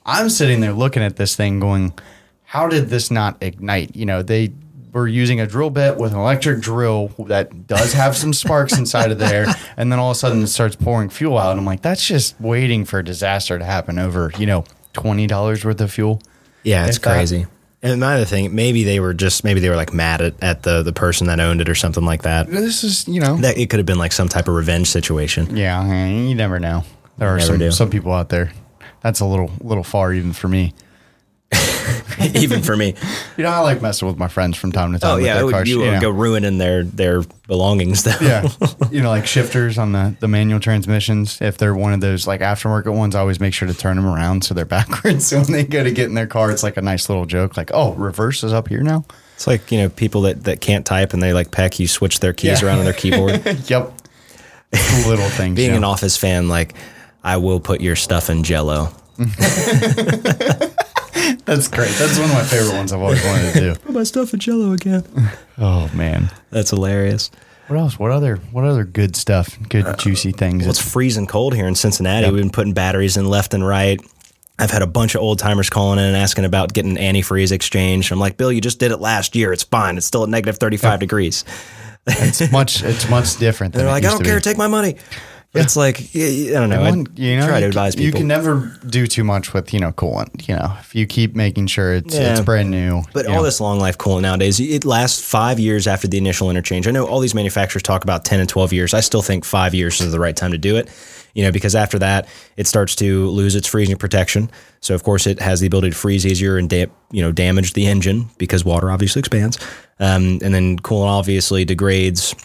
I'm 0.06 0.30
sitting 0.30 0.60
there 0.60 0.74
looking 0.74 1.02
at 1.04 1.16
this 1.16 1.36
thing 1.36 1.60
going, 1.60 1.94
how 2.44 2.68
did 2.68 2.90
this 2.90 3.10
not 3.10 3.38
ignite? 3.42 3.96
You 3.96 4.06
know, 4.06 4.22
they 4.22 4.54
were 4.94 5.08
using 5.08 5.42
a 5.42 5.48
drill 5.48 5.70
bit 5.72 5.98
with 5.98 6.14
an 6.14 6.20
electric 6.20 6.62
drill 6.62 7.08
that 7.28 7.68
does 7.68 7.94
have 7.94 8.16
some 8.16 8.32
sparks 8.34 8.78
inside 8.78 9.12
of 9.12 9.20
there, 9.20 9.48
and 9.78 9.92
then 9.92 10.00
all 10.00 10.12
of 10.12 10.16
a 10.16 10.20
sudden 10.20 10.44
it 10.44 10.48
starts 10.48 10.76
pouring 10.76 11.10
fuel 11.10 11.38
out. 11.38 11.58
I'm 11.58 11.66
like, 11.66 11.82
that's 11.82 12.06
just 12.08 12.40
waiting 12.40 12.86
for 12.86 13.00
a 13.00 13.04
disaster 13.04 13.58
to 13.60 13.66
happen 13.66 14.00
over, 14.00 14.32
you 14.38 14.46
know, 14.46 14.64
twenty 14.94 15.28
dollars 15.28 15.66
worth 15.66 15.82
of 15.82 15.92
fuel. 15.92 16.22
Yeah, 16.64 16.86
it's 16.88 16.98
If 16.98 17.04
that- 17.04 17.14
crazy. 17.16 17.48
And 17.84 18.00
my 18.00 18.16
other 18.16 18.26
thing, 18.26 18.56
maybe 18.56 18.84
they 18.84 19.00
were 19.00 19.14
just 19.14 19.44
maybe 19.44 19.60
they 19.60 19.70
were 19.70 19.76
like 19.76 19.94
mad 19.94 20.20
at, 20.20 20.42
at 20.42 20.64
the 20.64 20.82
the 20.82 20.94
person 20.94 21.28
that 21.28 21.40
owned 21.40 21.62
it 21.62 21.70
or 21.70 21.76
something 21.76 22.04
like 22.04 22.24
that. 22.24 22.48
This 22.50 22.84
is, 22.84 23.08
you 23.08 23.20
know, 23.22 23.38
That 23.38 23.60
it 23.60 23.70
could 23.70 23.78
have 23.78 23.86
been 23.86 24.00
like 24.00 24.12
some 24.12 24.28
type 24.28 24.48
of 24.48 24.56
revenge 24.56 24.88
situation. 24.90 25.56
yeah, 25.56 26.08
you 26.08 26.34
never 26.34 26.60
know. 26.60 26.84
There 27.20 27.28
are 27.28 27.38
Never 27.38 27.46
some 27.48 27.58
do. 27.60 27.72
some 27.72 27.90
people 27.92 28.12
out 28.12 28.30
there. 28.30 28.52
That's 29.06 29.20
a 29.20 29.26
little 29.26 29.52
little 29.62 29.84
far 29.84 30.12
even 30.14 30.34
for 30.34 30.48
me. 30.48 30.74
Even 32.34 32.64
for 32.64 32.76
me. 32.76 32.96
You 33.38 33.44
know, 33.44 33.52
I 33.52 33.60
like 33.60 33.80
messing 33.80 34.08
with 34.08 34.18
my 34.18 34.28
friends 34.28 34.58
from 34.58 34.72
time 34.72 34.94
to 34.94 35.00
time. 35.00 35.12
Oh 35.12 35.16
with 35.18 35.26
yeah, 35.26 35.44
would, 35.44 35.52
cars, 35.54 35.70
you 35.70 35.76
you 35.76 35.82
would 35.86 35.92
know. 35.94 36.02
go 36.02 36.10
ruining 36.10 36.58
their 36.58 36.84
their 36.84 37.22
belongings 37.46 38.04
though. 38.04 38.16
yeah, 38.20 38.48
you 38.92 39.04
know, 39.04 39.10
like 39.10 39.28
shifters 39.28 39.78
on 39.78 39.92
the 39.92 40.16
the 40.22 40.28
manual 40.28 40.60
transmissions. 40.60 41.40
If 41.40 41.60
they're 41.60 41.76
one 41.76 41.94
of 41.94 42.02
those 42.02 42.26
like 42.26 42.42
aftermarket 42.42 42.98
ones, 42.98 43.14
I 43.14 43.20
always 43.20 43.40
make 43.40 43.54
sure 43.54 43.68
to 43.68 43.76
turn 43.76 43.96
them 43.96 44.08
around 44.08 44.44
so 44.44 44.56
they're 44.56 44.66
backwards. 44.80 45.28
So 45.28 45.38
when 45.42 45.52
they 45.52 45.64
go 45.66 45.84
to 45.84 45.92
get 45.92 46.08
in 46.08 46.16
their 46.16 46.26
car, 46.26 46.50
it's 46.50 46.64
like 46.64 46.78
a 46.78 46.82
nice 46.82 47.08
little 47.08 47.28
joke. 47.28 47.56
Like, 47.58 47.70
oh, 47.76 47.94
reverse 47.94 48.44
is 48.44 48.54
up 48.54 48.68
here 48.70 48.82
now. 48.82 49.06
It's 49.36 49.46
like 49.46 49.72
you 49.72 49.78
know 49.78 49.90
people 49.90 50.22
that 50.22 50.46
that 50.46 50.62
can't 50.62 50.84
type 50.84 51.14
and 51.14 51.22
they 51.22 51.32
like 51.32 51.52
peck. 51.52 51.80
You 51.80 51.88
switch 51.88 52.22
their 52.22 52.34
keys 52.34 52.62
Yeah. 52.64 52.70
around 52.70 52.80
on 52.80 52.86
their 52.86 52.94
keyboard. 52.94 53.46
yep, 53.70 53.94
little 55.06 55.30
things. 55.30 55.56
Being 55.56 55.72
you 55.72 55.78
an. 55.78 55.84
Office 55.84 56.18
fan, 56.18 56.48
like 56.50 56.74
I 57.26 57.38
will 57.38 57.60
put 57.60 57.82
your 57.82 57.96
stuff 57.96 58.30
in 58.30 58.44
Jello. 58.44 58.92
That's 59.18 59.36
great. 61.68 61.90
That's 61.98 62.20
one 62.20 62.30
of 62.30 62.36
my 62.36 62.44
favorite 62.44 62.76
ones 62.76 62.94
I've 62.94 63.02
always 63.02 63.26
wanted 63.26 63.54
to 63.54 63.60
do. 63.60 63.76
Put 63.76 63.94
my 63.94 64.04
stuff 64.04 64.34
in 64.34 64.40
Jello 64.40 64.72
again. 64.72 65.04
Oh 65.58 65.90
man. 65.94 66.30
That's 66.50 66.72
hilarious. 66.72 67.32
What 67.68 67.80
else? 67.80 67.98
What 67.98 68.12
other 68.12 68.36
what 68.52 68.66
other 68.66 68.84
good 68.84 69.16
stuff? 69.16 69.58
Good 69.70 69.86
uh, 69.86 69.96
juicy 69.96 70.34
things. 70.34 70.64
Well, 70.64 70.72
it's 70.72 70.92
freezing 70.92 71.28
cold 71.28 71.56
here 71.56 71.66
in 71.66 71.76
Cincinnati. 71.76 72.26
Yep. 72.26 72.34
We've 72.34 72.42
been 72.42 72.50
putting 72.50 72.74
batteries 72.74 73.16
in 73.16 73.26
left 73.26 73.54
and 73.54 73.66
right. 73.66 73.98
I've 74.60 74.70
had 74.70 74.82
a 74.82 74.88
bunch 74.88 75.16
of 75.16 75.22
old 75.22 75.40
timers 75.40 75.70
calling 75.70 75.98
in 76.00 76.04
and 76.04 76.18
asking 76.18 76.44
about 76.44 76.74
getting 76.74 76.98
antifreeze 76.98 77.54
exchange. 77.54 78.12
I'm 78.12 78.20
like, 78.20 78.36
Bill, 78.36 78.52
you 78.52 78.60
just 78.60 78.80
did 78.80 78.92
it 78.92 78.98
last 78.98 79.34
year. 79.34 79.54
It's 79.54 79.64
fine. 79.64 79.96
It's 79.96 80.06
still 80.06 80.24
at 80.24 80.30
negative 80.30 80.58
35 80.58 81.00
degrees. 81.00 81.46
it's 82.08 82.52
much 82.52 82.84
it's 82.84 83.10
much 83.10 83.38
different. 83.38 83.74
Than 83.74 83.86
They're 83.86 83.88
it 83.88 83.92
like, 83.94 84.04
I 84.04 84.10
don't 84.10 84.26
care. 84.26 84.36
be. 84.36 84.42
Take 84.42 84.58
my 84.58 84.68
money. 84.68 84.98
But 85.56 85.64
It's 85.64 85.76
like, 85.78 86.02
I 86.14 86.50
don't 86.52 86.70
know. 86.70 86.82
One- 86.82 87.08
you 87.16 87.38
know, 87.38 87.48
try 87.48 87.62
to 87.62 87.66
advise 87.66 87.96
can, 87.96 88.04
you 88.04 88.12
can 88.12 88.28
never 88.28 88.78
do 88.88 89.08
too 89.08 89.24
much 89.24 89.54
with 89.54 89.74
you 89.74 89.80
know 89.80 89.94
coolant. 89.94 90.48
You 90.50 90.56
know, 90.58 90.76
if 90.82 90.94
you 90.94 91.06
keep 91.08 91.34
making 91.36 91.68
sure 91.68 91.94
it's 91.94 92.14
Yeah. 92.14 92.32
it's 92.34 92.42
brand 92.42 92.70
new. 92.70 93.04
But 93.14 93.26
all 93.26 93.36
know. 93.38 93.44
this 93.44 93.62
long 93.62 93.80
life 93.80 93.98
coolant 93.98 94.22
nowadays, 94.24 94.60
it 94.60 94.84
lasts 94.84 95.22
five 95.24 95.58
years 95.60 95.88
after 95.88 96.08
the 96.10 96.18
initial 96.18 96.50
interchange. 96.50 96.88
I 96.88 96.92
know 96.92 97.06
all 97.08 97.22
these 97.22 97.34
manufacturers 97.34 97.84
talk 97.84 98.04
about 98.04 98.26
10 98.26 98.40
and 98.42 98.50
12 98.50 98.74
years. 98.74 98.94
I 98.94 99.00
still 99.00 99.22
think 99.22 99.46
five 99.46 99.74
years 99.74 100.02
is 100.02 100.12
the 100.12 100.20
right 100.20 100.36
time 100.36 100.52
to 100.52 100.58
do 100.58 100.76
it, 100.76 100.90
you 101.34 101.44
know, 101.44 101.52
because 101.54 101.74
after 101.74 101.98
that, 102.00 102.28
it 102.58 102.68
starts 102.68 102.94
to 102.98 103.30
lose 103.30 103.56
its 103.56 103.68
freezing 103.68 103.96
protection. 103.96 104.52
So, 104.82 104.94
of 104.94 105.04
course, 105.04 105.26
it 105.26 105.40
has 105.40 105.62
the 105.62 105.68
ability 105.68 105.92
to 105.92 105.96
freeze 105.96 106.26
easier 106.26 106.58
and, 106.58 106.70
da- 106.70 106.88
you 107.12 107.22
know, 107.22 107.32
damage 107.32 107.74
the 107.74 107.88
engine 107.88 108.30
because 108.38 108.64
water 108.66 108.92
obviously 108.92 109.20
expands. 109.22 109.58
Um, 110.02 110.40
and 110.44 110.54
then 110.54 110.78
coolant 110.80 111.08
obviously 111.08 111.64
degrades 111.64 112.36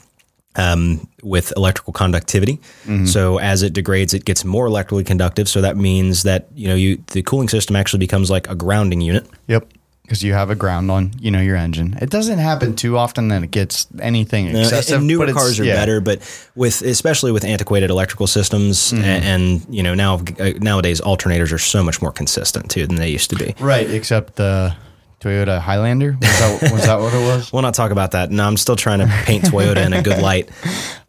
um, 0.56 1.06
with 1.22 1.52
electrical 1.56 1.92
conductivity. 1.92 2.58
So 3.06 3.38
as 3.38 3.62
it 3.62 3.72
degrades, 3.72 4.14
it 4.14 4.24
gets 4.24 4.44
more 4.44 4.66
electrically 4.66 5.04
conductive. 5.04 5.48
So 5.48 5.60
that 5.60 5.76
means 5.76 6.22
that 6.24 6.48
you 6.54 6.68
know 6.68 6.74
you 6.74 7.02
the 7.08 7.22
cooling 7.22 7.48
system 7.48 7.76
actually 7.76 8.00
becomes 8.00 8.30
like 8.30 8.48
a 8.50 8.54
grounding 8.54 9.00
unit. 9.00 9.26
Yep. 9.48 9.66
Because 10.02 10.24
you 10.24 10.32
have 10.34 10.50
a 10.50 10.56
ground 10.56 10.90
on, 10.90 11.12
you 11.20 11.30
know, 11.30 11.40
your 11.40 11.54
engine. 11.54 11.96
It 12.02 12.10
doesn't 12.10 12.40
happen 12.40 12.74
too 12.74 12.98
often 12.98 13.28
that 13.28 13.44
it 13.44 13.52
gets 13.52 13.86
anything 14.02 14.48
Uh, 14.56 14.58
excessive. 14.58 14.98
and 14.98 15.06
newer 15.06 15.32
cars 15.32 15.60
are 15.60 15.64
yeah. 15.64 15.76
better, 15.76 16.00
but 16.00 16.18
with 16.56 16.82
especially 16.82 17.30
with 17.30 17.44
antiquated 17.44 17.90
electrical 17.90 18.26
systems, 18.26 18.90
Mm-hmm. 18.92 19.04
a- 19.04 19.06
and, 19.06 19.66
you 19.70 19.84
know 19.84 19.94
now 19.94 20.16
uh, 20.40 20.50
nowadays 20.60 21.00
alternators 21.00 21.52
are 21.52 21.58
so 21.58 21.84
much 21.84 22.02
more 22.02 22.10
consistent 22.10 22.68
too 22.72 22.88
than 22.88 22.96
they 22.96 23.08
used 23.08 23.30
to 23.30 23.36
be. 23.36 23.54
Right, 23.60 23.88
except 23.88 24.34
the 24.34 24.74
Toyota 25.20 25.58
Highlander. 25.60 26.12
Was 26.12 26.38
that, 26.38 26.72
was 26.72 26.86
that 26.86 26.98
what 26.98 27.12
it 27.12 27.18
was? 27.18 27.52
We'll 27.52 27.60
not 27.62 27.74
talk 27.74 27.90
about 27.90 28.12
that. 28.12 28.30
No, 28.30 28.46
I'm 28.46 28.56
still 28.56 28.76
trying 28.76 29.00
to 29.00 29.06
paint 29.24 29.44
Toyota 29.44 29.84
in 29.84 29.92
a 29.92 30.02
good 30.02 30.18
light. 30.22 30.48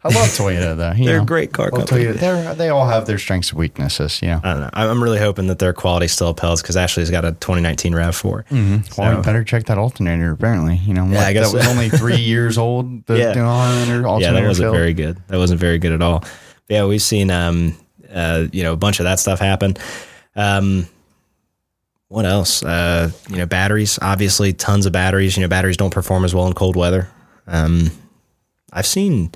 I 0.04 0.08
love 0.08 0.28
Toyota 0.28 0.76
though. 0.76 0.92
you 0.92 1.06
They're 1.06 1.22
a 1.22 1.24
great 1.24 1.52
car 1.52 1.70
Love 1.70 1.88
company. 1.88 2.04
Toyota. 2.12 2.56
They're, 2.56 2.74
all 2.74 2.86
have 2.86 3.06
their 3.06 3.18
strengths 3.18 3.50
and 3.50 3.58
weaknesses. 3.58 4.20
You 4.20 4.28
know. 4.28 4.40
I 4.44 4.52
don't 4.52 4.60
know. 4.62 4.70
I'm 4.74 5.02
really 5.02 5.18
hoping 5.18 5.46
that 5.46 5.58
their 5.58 5.72
quality 5.72 6.08
still 6.08 6.28
upheld 6.28 6.60
because 6.60 6.76
Ashley's 6.76 7.10
got 7.10 7.24
a 7.24 7.32
2019 7.32 7.92
Rav4. 7.94 8.98
Well, 8.98 9.16
you 9.16 9.22
better 9.22 9.44
check 9.44 9.64
that 9.66 9.78
alternator. 9.78 10.32
Apparently, 10.32 10.76
you 10.76 10.92
know, 10.92 11.06
Yeah, 11.06 11.20
I 11.26 11.32
guess 11.32 11.50
that 11.52 11.56
was 11.58 11.66
only 11.68 11.88
three 11.88 12.16
years 12.32 12.58
old. 12.58 13.06
The, 13.06 13.16
Yeah. 13.18 13.42
alternator 13.46 14.02
yeah, 14.20 14.32
that 14.32 14.46
wasn't 14.46 14.66
failed. 14.66 14.76
very 14.76 14.92
good. 14.92 15.16
That 15.28 15.38
wasn't 15.38 15.60
very 15.60 15.78
good 15.78 15.92
at 15.92 16.02
all. 16.02 16.18
But 16.20 16.30
yeah, 16.68 16.84
we've 16.84 17.00
seen 17.02 17.30
um, 17.30 17.78
uh, 18.12 18.44
you 18.52 18.62
know 18.62 18.72
a 18.74 18.76
bunch 18.76 19.00
of 19.00 19.04
that 19.04 19.20
stuff 19.20 19.38
happen. 19.38 19.76
Um, 20.36 20.86
what 22.12 22.26
else? 22.26 22.62
Uh, 22.62 23.10
you 23.30 23.36
know, 23.38 23.46
batteries. 23.46 23.98
Obviously, 24.02 24.52
tons 24.52 24.84
of 24.86 24.92
batteries. 24.92 25.36
You 25.36 25.40
know, 25.42 25.48
batteries 25.48 25.76
don't 25.78 25.92
perform 25.92 26.24
as 26.24 26.34
well 26.34 26.46
in 26.46 26.52
cold 26.52 26.76
weather. 26.76 27.08
Um, 27.46 27.90
I've 28.72 28.86
seen. 28.86 29.32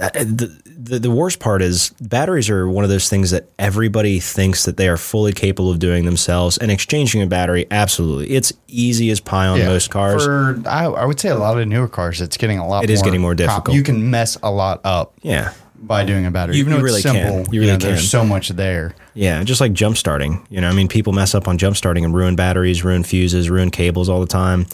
Uh, 0.00 0.10
the, 0.14 0.62
the 0.64 0.98
the 1.00 1.10
worst 1.10 1.40
part 1.40 1.60
is 1.60 1.90
batteries 2.00 2.48
are 2.48 2.68
one 2.68 2.84
of 2.84 2.90
those 2.90 3.08
things 3.08 3.32
that 3.32 3.48
everybody 3.58 4.20
thinks 4.20 4.64
that 4.64 4.76
they 4.76 4.86
are 4.86 4.96
fully 4.96 5.32
capable 5.32 5.72
of 5.72 5.80
doing 5.80 6.04
themselves 6.04 6.56
and 6.56 6.70
exchanging 6.70 7.20
a 7.20 7.26
battery 7.26 7.66
absolutely 7.72 8.30
it's 8.30 8.52
easy 8.68 9.10
as 9.10 9.18
pie 9.18 9.48
on 9.48 9.58
Yeah. 9.58 9.66
most 9.66 9.90
cars 9.90 10.24
For 10.24 10.62
I, 10.68 10.84
I 10.84 11.04
would 11.04 11.18
say 11.18 11.30
a 11.30 11.34
lot 11.34 11.58
of 11.58 11.66
newer 11.66 11.88
cars, 11.88 12.20
it's 12.20 12.36
getting 12.36 12.58
a 12.60 12.68
lot. 12.68 12.84
It 12.84 12.90
more 12.90 12.94
is 12.94 13.02
getting 13.02 13.20
more 13.20 13.30
com- 13.32 13.36
difficult. 13.38 13.74
You 13.76 13.82
can 13.82 14.08
mess 14.08 14.38
a 14.40 14.52
lot 14.52 14.80
up 14.84 15.14
yeah 15.22 15.52
by 15.80 16.04
doing 16.04 16.26
a 16.26 16.30
battery. 16.30 16.56
You- 16.56 16.60
Even 16.60 16.72
though 16.72 16.78
you 16.80 16.84
it's 16.86 16.92
really 16.92 17.02
can. 17.02 17.32
simple, 17.34 17.54
You 17.54 17.60
really 17.60 17.72
know, 17.72 17.78
There's 17.78 18.08
so 18.10 18.24
much 18.24 18.48
there. 18.50 18.94
Yeah, 19.14 19.42
just 19.44 19.60
like 19.60 19.72
jump 19.72 19.96
starting. 19.96 20.46
You 20.50 20.60
know, 20.60 20.68
I 20.68 20.72
mean, 20.72 20.88
people 20.88 21.12
mess 21.12 21.34
up 21.34 21.48
on 21.48 21.58
jump 21.58 21.76
starting 21.76 22.04
and 22.04 22.14
ruin 22.14 22.36
batteries, 22.36 22.84
ruin 22.84 23.04
fuses, 23.04 23.48
ruin 23.50 23.70
cables 23.70 24.08
all 24.08 24.20
the 24.20 24.26
time. 24.26 24.66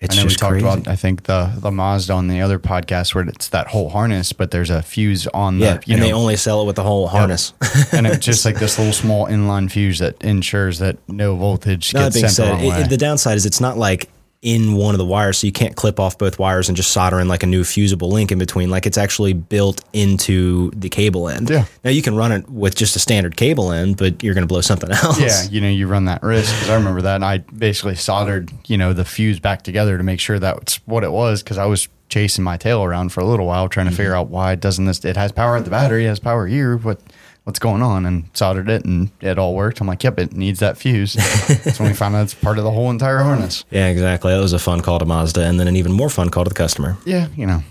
It's 0.00 0.14
I 0.14 0.18
know 0.18 0.22
we 0.24 0.28
just 0.28 0.38
talked 0.38 0.52
crazy. 0.52 0.64
about 0.66 0.86
I 0.86 0.94
think 0.94 1.24
the 1.24 1.50
the 1.56 1.72
Mazda 1.72 2.12
on 2.12 2.28
the 2.28 2.40
other 2.40 2.60
podcast 2.60 3.16
where 3.16 3.24
it's 3.28 3.48
that 3.48 3.66
whole 3.66 3.88
harness, 3.88 4.32
but 4.32 4.52
there's 4.52 4.70
a 4.70 4.80
fuse 4.80 5.26
on 5.28 5.58
the 5.58 5.64
yeah, 5.66 5.80
you 5.86 5.94
and 5.94 6.00
know, 6.00 6.06
they 6.06 6.12
only 6.12 6.36
sell 6.36 6.62
it 6.62 6.66
with 6.66 6.76
the 6.76 6.84
whole 6.84 7.08
harness. 7.08 7.52
and 7.92 8.06
it's 8.06 8.24
just 8.24 8.44
like 8.44 8.60
this 8.60 8.78
little 8.78 8.92
small 8.92 9.26
inline 9.26 9.68
fuse 9.68 9.98
that 9.98 10.22
ensures 10.22 10.78
that 10.78 10.98
no 11.08 11.34
voltage 11.34 11.92
gets 11.92 12.20
sent 12.20 12.36
the 12.36 12.42
wrong 12.44 12.64
way. 12.64 12.80
it- 12.82 12.90
the 12.90 12.96
downside 12.96 13.36
is 13.38 13.44
it's 13.44 13.60
not 13.60 13.76
like 13.76 14.08
in 14.40 14.74
one 14.74 14.94
of 14.94 14.98
the 14.98 15.04
wires, 15.04 15.38
so 15.38 15.46
you 15.48 15.52
can't 15.52 15.74
clip 15.74 15.98
off 15.98 16.16
both 16.16 16.38
wires 16.38 16.68
and 16.68 16.76
just 16.76 16.92
solder 16.92 17.18
in 17.18 17.26
like 17.26 17.42
a 17.42 17.46
new 17.46 17.64
fusible 17.64 18.08
link 18.08 18.30
in 18.30 18.38
between. 18.38 18.70
Like 18.70 18.86
it's 18.86 18.96
actually 18.98 19.32
built 19.32 19.82
into 19.92 20.70
the 20.70 20.88
cable 20.88 21.28
end. 21.28 21.50
Yeah. 21.50 21.64
Now 21.84 21.90
you 21.90 22.02
can 22.02 22.14
run 22.16 22.30
it 22.30 22.48
with 22.48 22.76
just 22.76 22.94
a 22.94 23.00
standard 23.00 23.36
cable 23.36 23.72
end, 23.72 23.96
but 23.96 24.22
you're 24.22 24.34
going 24.34 24.44
to 24.46 24.48
blow 24.48 24.60
something 24.60 24.90
else. 24.92 25.20
yeah, 25.20 25.42
you 25.50 25.60
know, 25.60 25.68
you 25.68 25.88
run 25.88 26.04
that 26.04 26.22
risk 26.22 26.54
because 26.54 26.70
I 26.70 26.76
remember 26.76 27.02
that. 27.02 27.16
And 27.16 27.24
I 27.24 27.38
basically 27.38 27.96
soldered, 27.96 28.52
you 28.68 28.78
know, 28.78 28.92
the 28.92 29.04
fuse 29.04 29.40
back 29.40 29.62
together 29.62 29.98
to 29.98 30.04
make 30.04 30.20
sure 30.20 30.38
that's 30.38 30.76
what 30.86 31.02
it 31.02 31.10
was 31.10 31.42
because 31.42 31.58
I 31.58 31.66
was 31.66 31.88
chasing 32.08 32.42
my 32.44 32.56
tail 32.56 32.82
around 32.84 33.10
for 33.12 33.20
a 33.20 33.24
little 33.26 33.44
while 33.46 33.68
trying 33.68 33.86
to 33.86 33.92
figure 33.92 34.12
Mm-hmm. 34.12 34.20
out 34.20 34.28
why 34.28 34.54
doesn't 34.54 34.84
this? 34.86 35.04
It 35.04 35.16
has 35.16 35.30
power 35.32 35.56
at 35.56 35.64
the 35.64 35.70
battery, 35.70 36.04
it 36.04 36.08
has 36.08 36.20
power 36.20 36.46
here. 36.46 36.76
What 36.76 37.00
what's 37.48 37.58
going 37.58 37.80
on? 37.80 38.04
And 38.04 38.24
soldered 38.34 38.68
it, 38.68 38.84
and 38.84 39.10
it 39.22 39.38
all 39.38 39.54
worked. 39.54 39.80
I'm 39.80 39.86
like, 39.86 40.04
yep, 40.04 40.18
it 40.18 40.34
needs 40.34 40.60
that 40.60 40.76
fuse. 40.76 41.14
That's 41.48 41.80
when 41.80 41.88
we 41.88 41.94
found 41.94 42.14
out 42.14 42.24
it's 42.24 42.34
part 42.34 42.58
of 42.58 42.64
the 42.64 42.70
whole 42.70 42.90
entire 42.90 43.20
harness. 43.20 43.64
Yeah, 43.70 43.88
exactly. 43.88 44.32
That 44.34 44.38
was 44.38 44.52
a 44.52 44.58
fun 44.58 44.82
call 44.82 44.98
to 44.98 45.06
Mazda, 45.06 45.42
and 45.42 45.58
then 45.58 45.66
an 45.66 45.74
even 45.74 45.92
more 45.92 46.10
fun 46.10 46.28
call 46.28 46.44
to 46.44 46.50
the 46.50 46.54
customer. 46.54 46.98
Yeah, 47.06 47.28
you 47.36 47.46
know, 47.46 47.62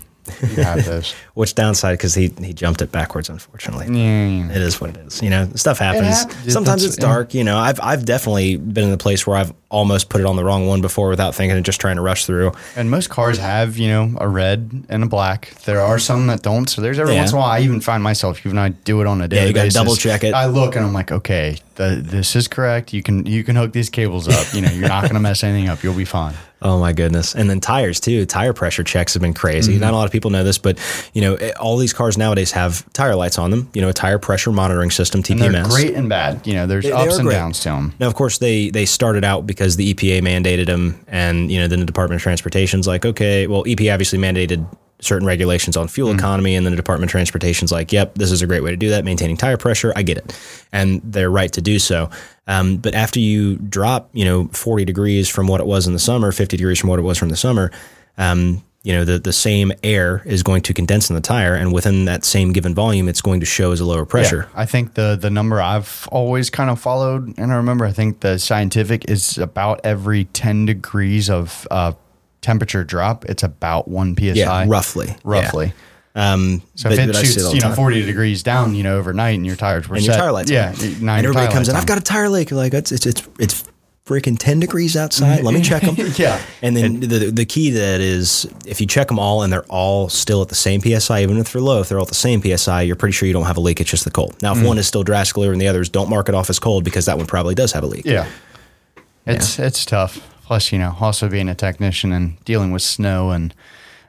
you 0.42 0.62
have 0.62 0.84
those. 0.84 1.12
Which 1.34 1.54
downside 1.54 1.96
because 1.98 2.14
he 2.14 2.32
he 2.40 2.52
jumped 2.52 2.82
it 2.82 2.90
backwards, 2.92 3.28
unfortunately. 3.28 3.86
Yeah, 3.86 4.50
It 4.50 4.62
is 4.62 4.80
what 4.80 4.90
it 4.90 4.96
is. 4.96 5.22
You 5.22 5.30
know, 5.30 5.48
stuff 5.54 5.78
happens. 5.78 6.06
happens. 6.24 6.52
Sometimes 6.52 6.84
it's 6.84 6.96
dark. 6.96 7.34
You 7.34 7.44
know, 7.44 7.56
I've 7.58 7.78
I've 7.82 8.04
definitely 8.04 8.56
been 8.56 8.84
in 8.84 8.90
the 8.90 8.98
place 8.98 9.26
where 9.26 9.36
I've 9.36 9.52
almost 9.70 10.08
put 10.08 10.20
it 10.20 10.26
on 10.26 10.34
the 10.36 10.44
wrong 10.44 10.66
one 10.66 10.80
before 10.80 11.08
without 11.10 11.34
thinking 11.34 11.54
and 11.56 11.64
just 11.64 11.80
trying 11.80 11.96
to 11.96 12.02
rush 12.02 12.24
through. 12.26 12.52
And 12.74 12.90
most 12.90 13.10
cars 13.10 13.38
have, 13.38 13.76
you 13.76 13.88
know, 13.88 14.16
a 14.18 14.26
red 14.26 14.84
and 14.88 15.02
a 15.04 15.06
black. 15.06 15.50
There 15.64 15.80
are 15.80 15.98
some 15.98 16.26
that 16.28 16.42
don't. 16.42 16.68
So 16.68 16.80
there's 16.80 16.98
every 16.98 17.12
Yeah. 17.14 17.20
once 17.20 17.32
in 17.32 17.36
a 17.36 17.40
while 17.40 17.50
I 17.50 17.60
even 17.60 17.80
find 17.80 18.02
myself, 18.02 18.44
even 18.46 18.56
I 18.58 18.70
do 18.70 19.00
it 19.02 19.06
on 19.06 19.20
a 19.20 19.28
daily 19.28 19.48
you 19.48 19.52
gotta 19.52 19.66
basis, 19.66 19.74
double 19.80 19.94
check 19.96 20.24
it. 20.24 20.32
I 20.34 20.46
look 20.46 20.74
and 20.74 20.84
I'm 20.84 20.92
like, 20.94 21.12
okay, 21.12 21.58
the, 21.76 22.00
this 22.02 22.34
is 22.34 22.48
correct. 22.48 22.92
You 22.92 23.02
can 23.02 23.26
you 23.26 23.44
can 23.44 23.54
hook 23.56 23.72
these 23.72 23.90
cables 23.90 24.26
up. 24.26 24.54
You 24.54 24.62
know, 24.62 24.70
you're 24.70 24.88
not 24.88 25.02
going 25.02 25.14
to 25.14 25.20
mess 25.20 25.44
anything 25.44 25.68
up. 25.68 25.82
You'll 25.84 25.94
be 25.94 26.04
fine. 26.06 26.34
Oh 26.60 26.80
my 26.80 26.92
goodness! 26.92 27.34
And 27.36 27.48
then 27.48 27.60
tires 27.60 28.00
too. 28.00 28.26
Tire 28.26 28.52
pressure 28.52 28.82
checks 28.82 29.14
have 29.14 29.22
been 29.22 29.32
crazy. 29.34 29.72
Mm-hmm. 29.74 29.80
Not 29.80 29.92
a 29.92 29.96
lot 29.96 30.06
of 30.06 30.12
people 30.12 30.30
know 30.30 30.42
this, 30.42 30.58
but 30.58 30.78
you 31.14 31.20
know, 31.20 31.36
all 31.60 31.76
these 31.76 31.92
cars 31.92 32.18
nowadays 32.18 32.50
have 32.52 32.90
tire 32.92 33.14
lights 33.14 33.38
on 33.38 33.50
them. 33.52 33.70
You 33.74 33.80
know, 33.82 33.88
a 33.88 33.92
tire 33.92 34.18
pressure 34.18 34.50
monitoring 34.50 34.90
system 34.90 35.22
(TPMS). 35.22 35.68
great 35.70 35.94
and 35.94 36.08
bad. 36.08 36.46
You 36.46 36.54
know, 36.54 36.66
there's 36.66 36.84
They- 36.84 36.90
they 36.90 36.96
ups 36.96 37.14
are 37.16 37.20
and 37.20 37.28
great. 37.28 37.36
downs 37.36 37.60
to 37.60 37.68
them. 37.68 37.94
Now, 38.00 38.08
of 38.08 38.14
course, 38.14 38.38
they 38.38 38.70
they 38.70 38.86
started 38.86 39.24
out 39.24 39.46
because 39.46 39.76
the 39.76 39.94
EPA 39.94 40.20
mandated 40.20 40.66
them, 40.66 40.98
and 41.06 41.50
you 41.50 41.60
know, 41.60 41.68
then 41.68 41.78
the 41.80 41.86
Department 41.86 42.18
of 42.20 42.22
Transportation's 42.24 42.86
like, 42.88 43.06
okay, 43.06 43.46
well, 43.46 43.62
EPA 43.64 43.92
obviously 43.92 44.18
mandated 44.18 44.66
certain 45.00 45.26
regulations 45.26 45.76
on 45.76 45.88
fuel 45.88 46.12
economy, 46.12 46.54
and 46.54 46.66
then 46.66 46.72
the 46.72 46.76
Department 46.76 47.08
of 47.08 47.12
Transportation's 47.12 47.70
like, 47.70 47.92
yep, 47.92 48.14
this 48.14 48.30
is 48.30 48.42
a 48.42 48.46
great 48.46 48.62
way 48.62 48.70
to 48.70 48.76
do 48.76 48.90
that, 48.90 49.04
maintaining 49.04 49.36
tire 49.36 49.56
pressure. 49.56 49.92
I 49.94 50.02
get 50.02 50.18
it, 50.18 50.38
and 50.72 51.00
they're 51.04 51.30
right 51.30 51.52
to 51.52 51.60
do 51.60 51.78
so. 51.78 52.10
Um, 52.46 52.78
but 52.78 52.94
after 52.94 53.20
you 53.20 53.56
drop, 53.56 54.10
you 54.12 54.24
know, 54.24 54.48
forty 54.48 54.84
degrees 54.84 55.28
from 55.28 55.46
what 55.46 55.60
it 55.60 55.66
was 55.66 55.86
in 55.86 55.92
the 55.92 55.98
summer, 55.98 56.32
fifty 56.32 56.56
degrees 56.56 56.78
from 56.78 56.90
what 56.90 56.98
it 56.98 57.02
was 57.02 57.18
from 57.18 57.28
the 57.28 57.36
summer. 57.36 57.70
Um, 58.16 58.62
you 58.84 58.92
know 58.94 59.04
the 59.04 59.18
the 59.18 59.32
same 59.32 59.72
air 59.82 60.22
is 60.24 60.42
going 60.42 60.62
to 60.62 60.72
condense 60.72 61.10
in 61.10 61.14
the 61.14 61.20
tire, 61.20 61.54
and 61.54 61.72
within 61.72 62.04
that 62.04 62.24
same 62.24 62.52
given 62.52 62.74
volume, 62.74 63.08
it's 63.08 63.20
going 63.20 63.40
to 63.40 63.46
show 63.46 63.72
as 63.72 63.80
a 63.80 63.84
lower 63.84 64.06
pressure. 64.06 64.48
I 64.54 64.66
think 64.66 64.94
the 64.94 65.16
the 65.20 65.30
number 65.30 65.60
I've 65.60 66.08
always 66.12 66.48
kind 66.48 66.70
of 66.70 66.80
followed, 66.80 67.36
and 67.38 67.52
I 67.52 67.56
remember 67.56 67.84
I 67.84 67.92
think 67.92 68.20
the 68.20 68.38
scientific 68.38 69.10
is 69.10 69.36
about 69.36 69.80
every 69.84 70.24
ten 70.26 70.64
degrees 70.64 71.28
of 71.28 71.66
uh, 71.70 71.92
temperature 72.40 72.84
drop, 72.84 73.24
it's 73.26 73.42
about 73.42 73.88
one 73.88 74.14
psi. 74.16 74.32
Yeah, 74.34 74.64
roughly. 74.68 75.14
roughly. 75.24 75.72
Um, 76.14 76.62
So 76.74 76.88
but- 76.88 76.98
if 76.98 77.04
it 77.04 77.06
but 77.08 77.16
I 77.16 77.22
see 77.22 77.32
shoots, 77.34 77.54
you 77.54 77.60
know, 77.60 77.68
time. 77.68 77.76
forty 77.76 78.02
degrees 78.04 78.42
down, 78.42 78.74
you 78.74 78.82
know, 78.82 78.98
overnight, 78.98 79.36
and 79.36 79.46
your 79.46 79.56
tires 79.56 79.88
were 79.88 79.96
and 79.96 80.04
set, 80.04 80.12
your 80.14 80.20
tire 80.22 80.32
lights, 80.32 80.50
yeah, 80.50 80.70
and 80.70 81.08
everybody 81.08 81.46
tire 81.46 81.50
comes 81.50 81.68
in. 81.68 81.76
I've 81.76 81.86
got 81.86 81.98
a 81.98 82.02
tire 82.02 82.28
leak. 82.28 82.50
Like 82.50 82.74
it's 82.74 82.90
it's 82.92 83.06
it's 83.06 83.22
it's 83.38 83.64
freaking 84.06 84.36
ten 84.38 84.58
degrees 84.58 84.96
outside. 84.96 85.44
Let 85.44 85.52
me 85.54 85.60
check 85.60 85.82
them. 85.88 85.94
Yeah. 86.16 86.40
and 86.62 86.74
then 86.76 87.00
the 87.00 87.30
the 87.30 87.44
key 87.44 87.70
to 87.72 87.78
that 87.78 88.00
is 88.00 88.46
if 88.66 88.80
you 88.80 88.86
check 88.86 89.06
them 89.08 89.18
all 89.20 89.42
and 89.42 89.52
they're 89.52 89.66
all 89.66 90.08
still 90.08 90.40
at 90.42 90.48
the 90.48 90.54
same 90.56 90.80
psi, 90.80 91.22
even 91.22 91.36
if 91.36 91.52
they're 91.52 91.60
low, 91.62 91.80
if 91.82 91.88
they're 91.88 91.98
all 91.98 92.04
at 92.04 92.08
the 92.08 92.14
same 92.14 92.42
psi, 92.42 92.80
you're 92.82 92.96
pretty 92.96 93.12
sure 93.12 93.26
you 93.28 93.34
don't 93.34 93.44
have 93.46 93.58
a 93.58 93.60
leak. 93.60 93.80
It's 93.80 93.90
just 93.90 94.04
the 94.04 94.10
cold. 94.10 94.34
Now, 94.42 94.54
if 94.56 94.64
one 94.64 94.78
is 94.78 94.86
still 94.88 95.04
drastically 95.04 95.42
lower 95.44 95.52
than 95.52 95.58
the 95.60 95.68
others, 95.68 95.88
don't 95.90 96.08
mark 96.08 96.28
it 96.30 96.34
off 96.34 96.48
as 96.50 96.58
cold 96.58 96.82
because 96.84 97.04
that 97.04 97.16
one 97.18 97.26
probably 97.26 97.54
does 97.54 97.70
have 97.72 97.84
a 97.84 97.86
leak. 97.86 98.06
Yeah. 98.06 98.26
It's 99.26 99.58
it's 99.58 99.84
tough. 99.84 100.18
Plus, 100.48 100.72
you 100.72 100.78
know, 100.78 100.96
also 100.98 101.28
being 101.28 101.46
a 101.46 101.54
technician 101.54 102.10
and 102.10 102.42
dealing 102.46 102.70
with 102.72 102.80
snow 102.80 103.32
and 103.32 103.52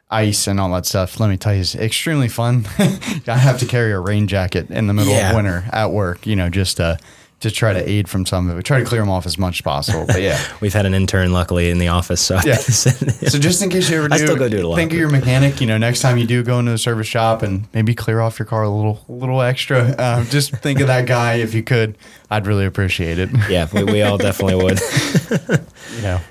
ice 0.09 0.47
and 0.47 0.57
all 0.57 0.71
that 0.71 0.85
stuff, 0.85 1.19
let 1.19 1.29
me 1.29 1.35
tell 1.35 1.53
you, 1.53 1.59
it's 1.59 1.75
extremely 1.75 2.29
fun. 2.29 2.65
I 3.27 3.35
have 3.37 3.59
to 3.59 3.65
carry 3.65 3.91
a 3.91 3.99
rain 3.99 4.25
jacket 4.25 4.71
in 4.71 4.87
the 4.87 4.93
middle 4.93 5.11
Yeah. 5.13 5.31
of 5.31 5.35
winter 5.35 5.65
at 5.73 5.91
work, 5.91 6.25
you 6.25 6.37
know, 6.37 6.49
just 6.49 6.77
to 6.77 6.97
to 7.41 7.49
try 7.49 7.71
to 7.71 7.89
aid 7.89 8.09
from 8.09 8.25
some 8.25 8.47
of 8.47 8.53
it. 8.53 8.57
We 8.57 8.63
try 8.63 8.79
to 8.79 8.85
clear 8.85 9.01
them 9.01 9.09
off 9.09 9.25
as 9.25 9.37
much 9.37 9.59
as 9.59 9.61
possible. 9.61 10.05
But 10.05 10.21
yeah. 10.21 10.39
We've 10.61 10.73
had 10.73 10.85
an 10.85 10.93
intern, 10.93 11.31
luckily, 11.31 11.69
in 11.69 11.77
the 11.77 11.87
office. 11.87 12.21
So 12.21 12.39
Yeah. 12.43 12.55
So 12.55 13.39
just 13.39 13.61
in 13.61 13.69
case 13.69 13.89
you 13.89 13.97
ever 13.97 14.09
do, 14.09 14.15
I 14.15 14.17
still 14.17 14.35
go 14.35 14.49
do 14.49 14.57
it 14.57 14.63
a 14.65 14.67
lot, 14.67 14.75
think 14.75 14.91
of 14.91 14.97
your 14.97 15.09
mechanic. 15.09 15.61
You 15.61 15.67
know, 15.67 15.77
next 15.77 16.01
time 16.01 16.17
you 16.17 16.27
do 16.27 16.43
go 16.43 16.59
into 16.59 16.71
the 16.71 16.77
service 16.77 17.07
shop 17.07 17.41
and 17.41 17.67
maybe 17.73 17.95
clear 17.95 18.19
off 18.19 18.39
your 18.39 18.45
car 18.45 18.63
a 18.63 18.69
little, 18.69 19.05
a 19.07 19.11
little 19.11 19.41
extra. 19.41 19.95
Um, 19.97 20.25
just 20.25 20.51
think 20.57 20.79
of 20.81 20.87
that 20.87 21.05
guy 21.05 21.35
if 21.35 21.53
you 21.53 21.63
could. 21.63 21.97
I'd 22.29 22.45
really 22.45 22.65
appreciate 22.65 23.19
it. 23.19 23.29
yeah, 23.49 23.67
we, 23.73 23.83
we 23.85 24.01
all 24.01 24.17
definitely 24.17 24.55
would. 24.63 24.79
You 25.95 26.03
know. 26.03 26.21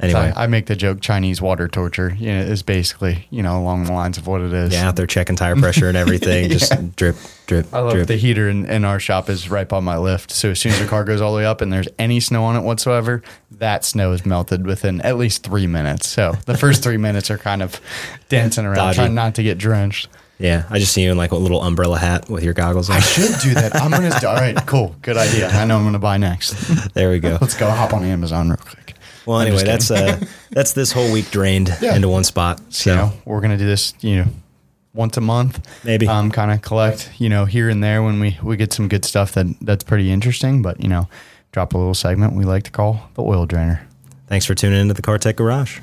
Anyway, 0.00 0.32
I, 0.36 0.44
I 0.44 0.46
make 0.46 0.66
the 0.66 0.76
joke 0.76 1.00
Chinese 1.00 1.42
water 1.42 1.66
torture. 1.66 2.14
You 2.16 2.28
know, 2.32 2.40
is 2.40 2.62
basically 2.62 3.26
you 3.30 3.42
know 3.42 3.58
along 3.60 3.84
the 3.84 3.92
lines 3.92 4.16
of 4.16 4.28
what 4.28 4.40
it 4.40 4.52
is. 4.52 4.72
yeah, 4.72 4.86
out 4.86 4.94
there 4.94 5.08
checking 5.08 5.34
tire 5.34 5.56
pressure 5.56 5.88
and 5.88 5.96
everything, 5.96 6.48
just 6.56 6.94
drip, 6.94 7.16
drip, 7.46 7.66
I 7.74 7.80
love 7.80 7.94
drip. 7.94 8.06
the 8.06 8.16
heater 8.16 8.48
in, 8.48 8.64
in 8.66 8.84
our 8.84 9.00
shop 9.00 9.28
is 9.28 9.50
right 9.50 9.68
by 9.68 9.80
my 9.80 9.98
lift. 9.98 10.30
So 10.30 10.50
as 10.50 10.60
soon 10.60 10.70
as 10.70 10.78
the 10.78 10.86
car 10.86 11.02
goes 11.02 11.20
all 11.20 11.32
the 11.32 11.38
way 11.38 11.46
up 11.46 11.60
and 11.60 11.72
there's 11.72 11.88
any 11.98 12.20
snow 12.20 12.44
on 12.44 12.54
it 12.54 12.60
whatsoever, 12.60 13.22
that 13.50 13.84
snow 13.84 14.12
is 14.12 14.24
melted 14.24 14.66
within 14.66 15.00
at 15.00 15.18
least 15.18 15.42
three 15.42 15.66
minutes. 15.66 16.08
So 16.08 16.34
the 16.46 16.56
first 16.56 16.84
three 16.84 16.96
minutes 16.96 17.28
are 17.28 17.38
kind 17.38 17.60
of 17.60 17.80
dancing 18.28 18.66
around, 18.66 18.76
Dodgy. 18.76 18.96
trying 18.98 19.14
not 19.14 19.34
to 19.34 19.42
get 19.42 19.58
drenched. 19.58 20.06
yeah, 20.38 20.62
I 20.70 20.78
just 20.78 20.92
see 20.92 21.02
you 21.02 21.10
in 21.10 21.16
like 21.16 21.32
a 21.32 21.36
little 21.36 21.60
umbrella 21.60 21.98
hat 21.98 22.30
with 22.30 22.44
your 22.44 22.54
goggles 22.54 22.88
on. 22.88 22.98
I 22.98 23.00
should 23.00 23.34
do 23.42 23.54
that. 23.54 23.74
I'm 23.74 23.90
gonna. 23.90 24.14
All 24.28 24.36
right, 24.36 24.56
cool, 24.64 24.94
good 25.02 25.16
idea. 25.16 25.48
I 25.48 25.64
know 25.64 25.76
I'm 25.76 25.82
gonna 25.82 25.98
buy 25.98 26.18
next. 26.18 26.52
there 26.94 27.10
we 27.10 27.18
go. 27.18 27.36
Let's 27.40 27.56
go 27.56 27.68
hop 27.68 27.92
on 27.92 28.04
Amazon 28.04 28.50
real 28.50 28.58
quick. 28.58 28.77
Well, 29.28 29.40
anyway, 29.40 29.62
that's 29.62 29.90
uh, 29.90 30.18
that's 30.50 30.72
this 30.72 30.90
whole 30.90 31.12
week 31.12 31.30
drained 31.30 31.68
Yeah. 31.82 31.94
into 31.94 32.08
one 32.08 32.24
spot. 32.24 32.60
So 32.70 32.90
you 32.90 32.96
know, 32.96 33.12
we're 33.26 33.40
gonna 33.42 33.58
do 33.58 33.66
this, 33.66 33.92
you 34.00 34.16
know, 34.16 34.26
once 34.94 35.16
a 35.18 35.20
month, 35.20 35.60
Maybe. 35.84 36.08
Um, 36.08 36.30
kind 36.30 36.50
of 36.50 36.62
collect, 36.62 37.10
you 37.18 37.28
know, 37.28 37.44
here 37.44 37.68
and 37.68 37.84
there 37.84 38.02
when 38.02 38.18
we 38.20 38.38
we 38.42 38.56
get 38.56 38.72
some 38.72 38.88
good 38.88 39.04
stuff 39.04 39.32
that 39.32 39.46
that's 39.60 39.84
pretty 39.84 40.10
interesting. 40.10 40.62
But 40.62 40.80
you 40.80 40.88
know, 40.88 41.08
drop 41.52 41.74
a 41.74 41.78
little 41.78 41.94
segment 41.94 42.32
we 42.32 42.44
like 42.44 42.62
to 42.64 42.70
call 42.70 43.10
the 43.14 43.22
oil 43.22 43.44
drainer. 43.46 43.86
thanks 44.28 44.46
for 44.46 44.54
tuning 44.54 44.80
into 44.80 44.94
the 44.94 45.02
Car 45.02 45.18
Tech 45.18 45.36
Garage. 45.36 45.80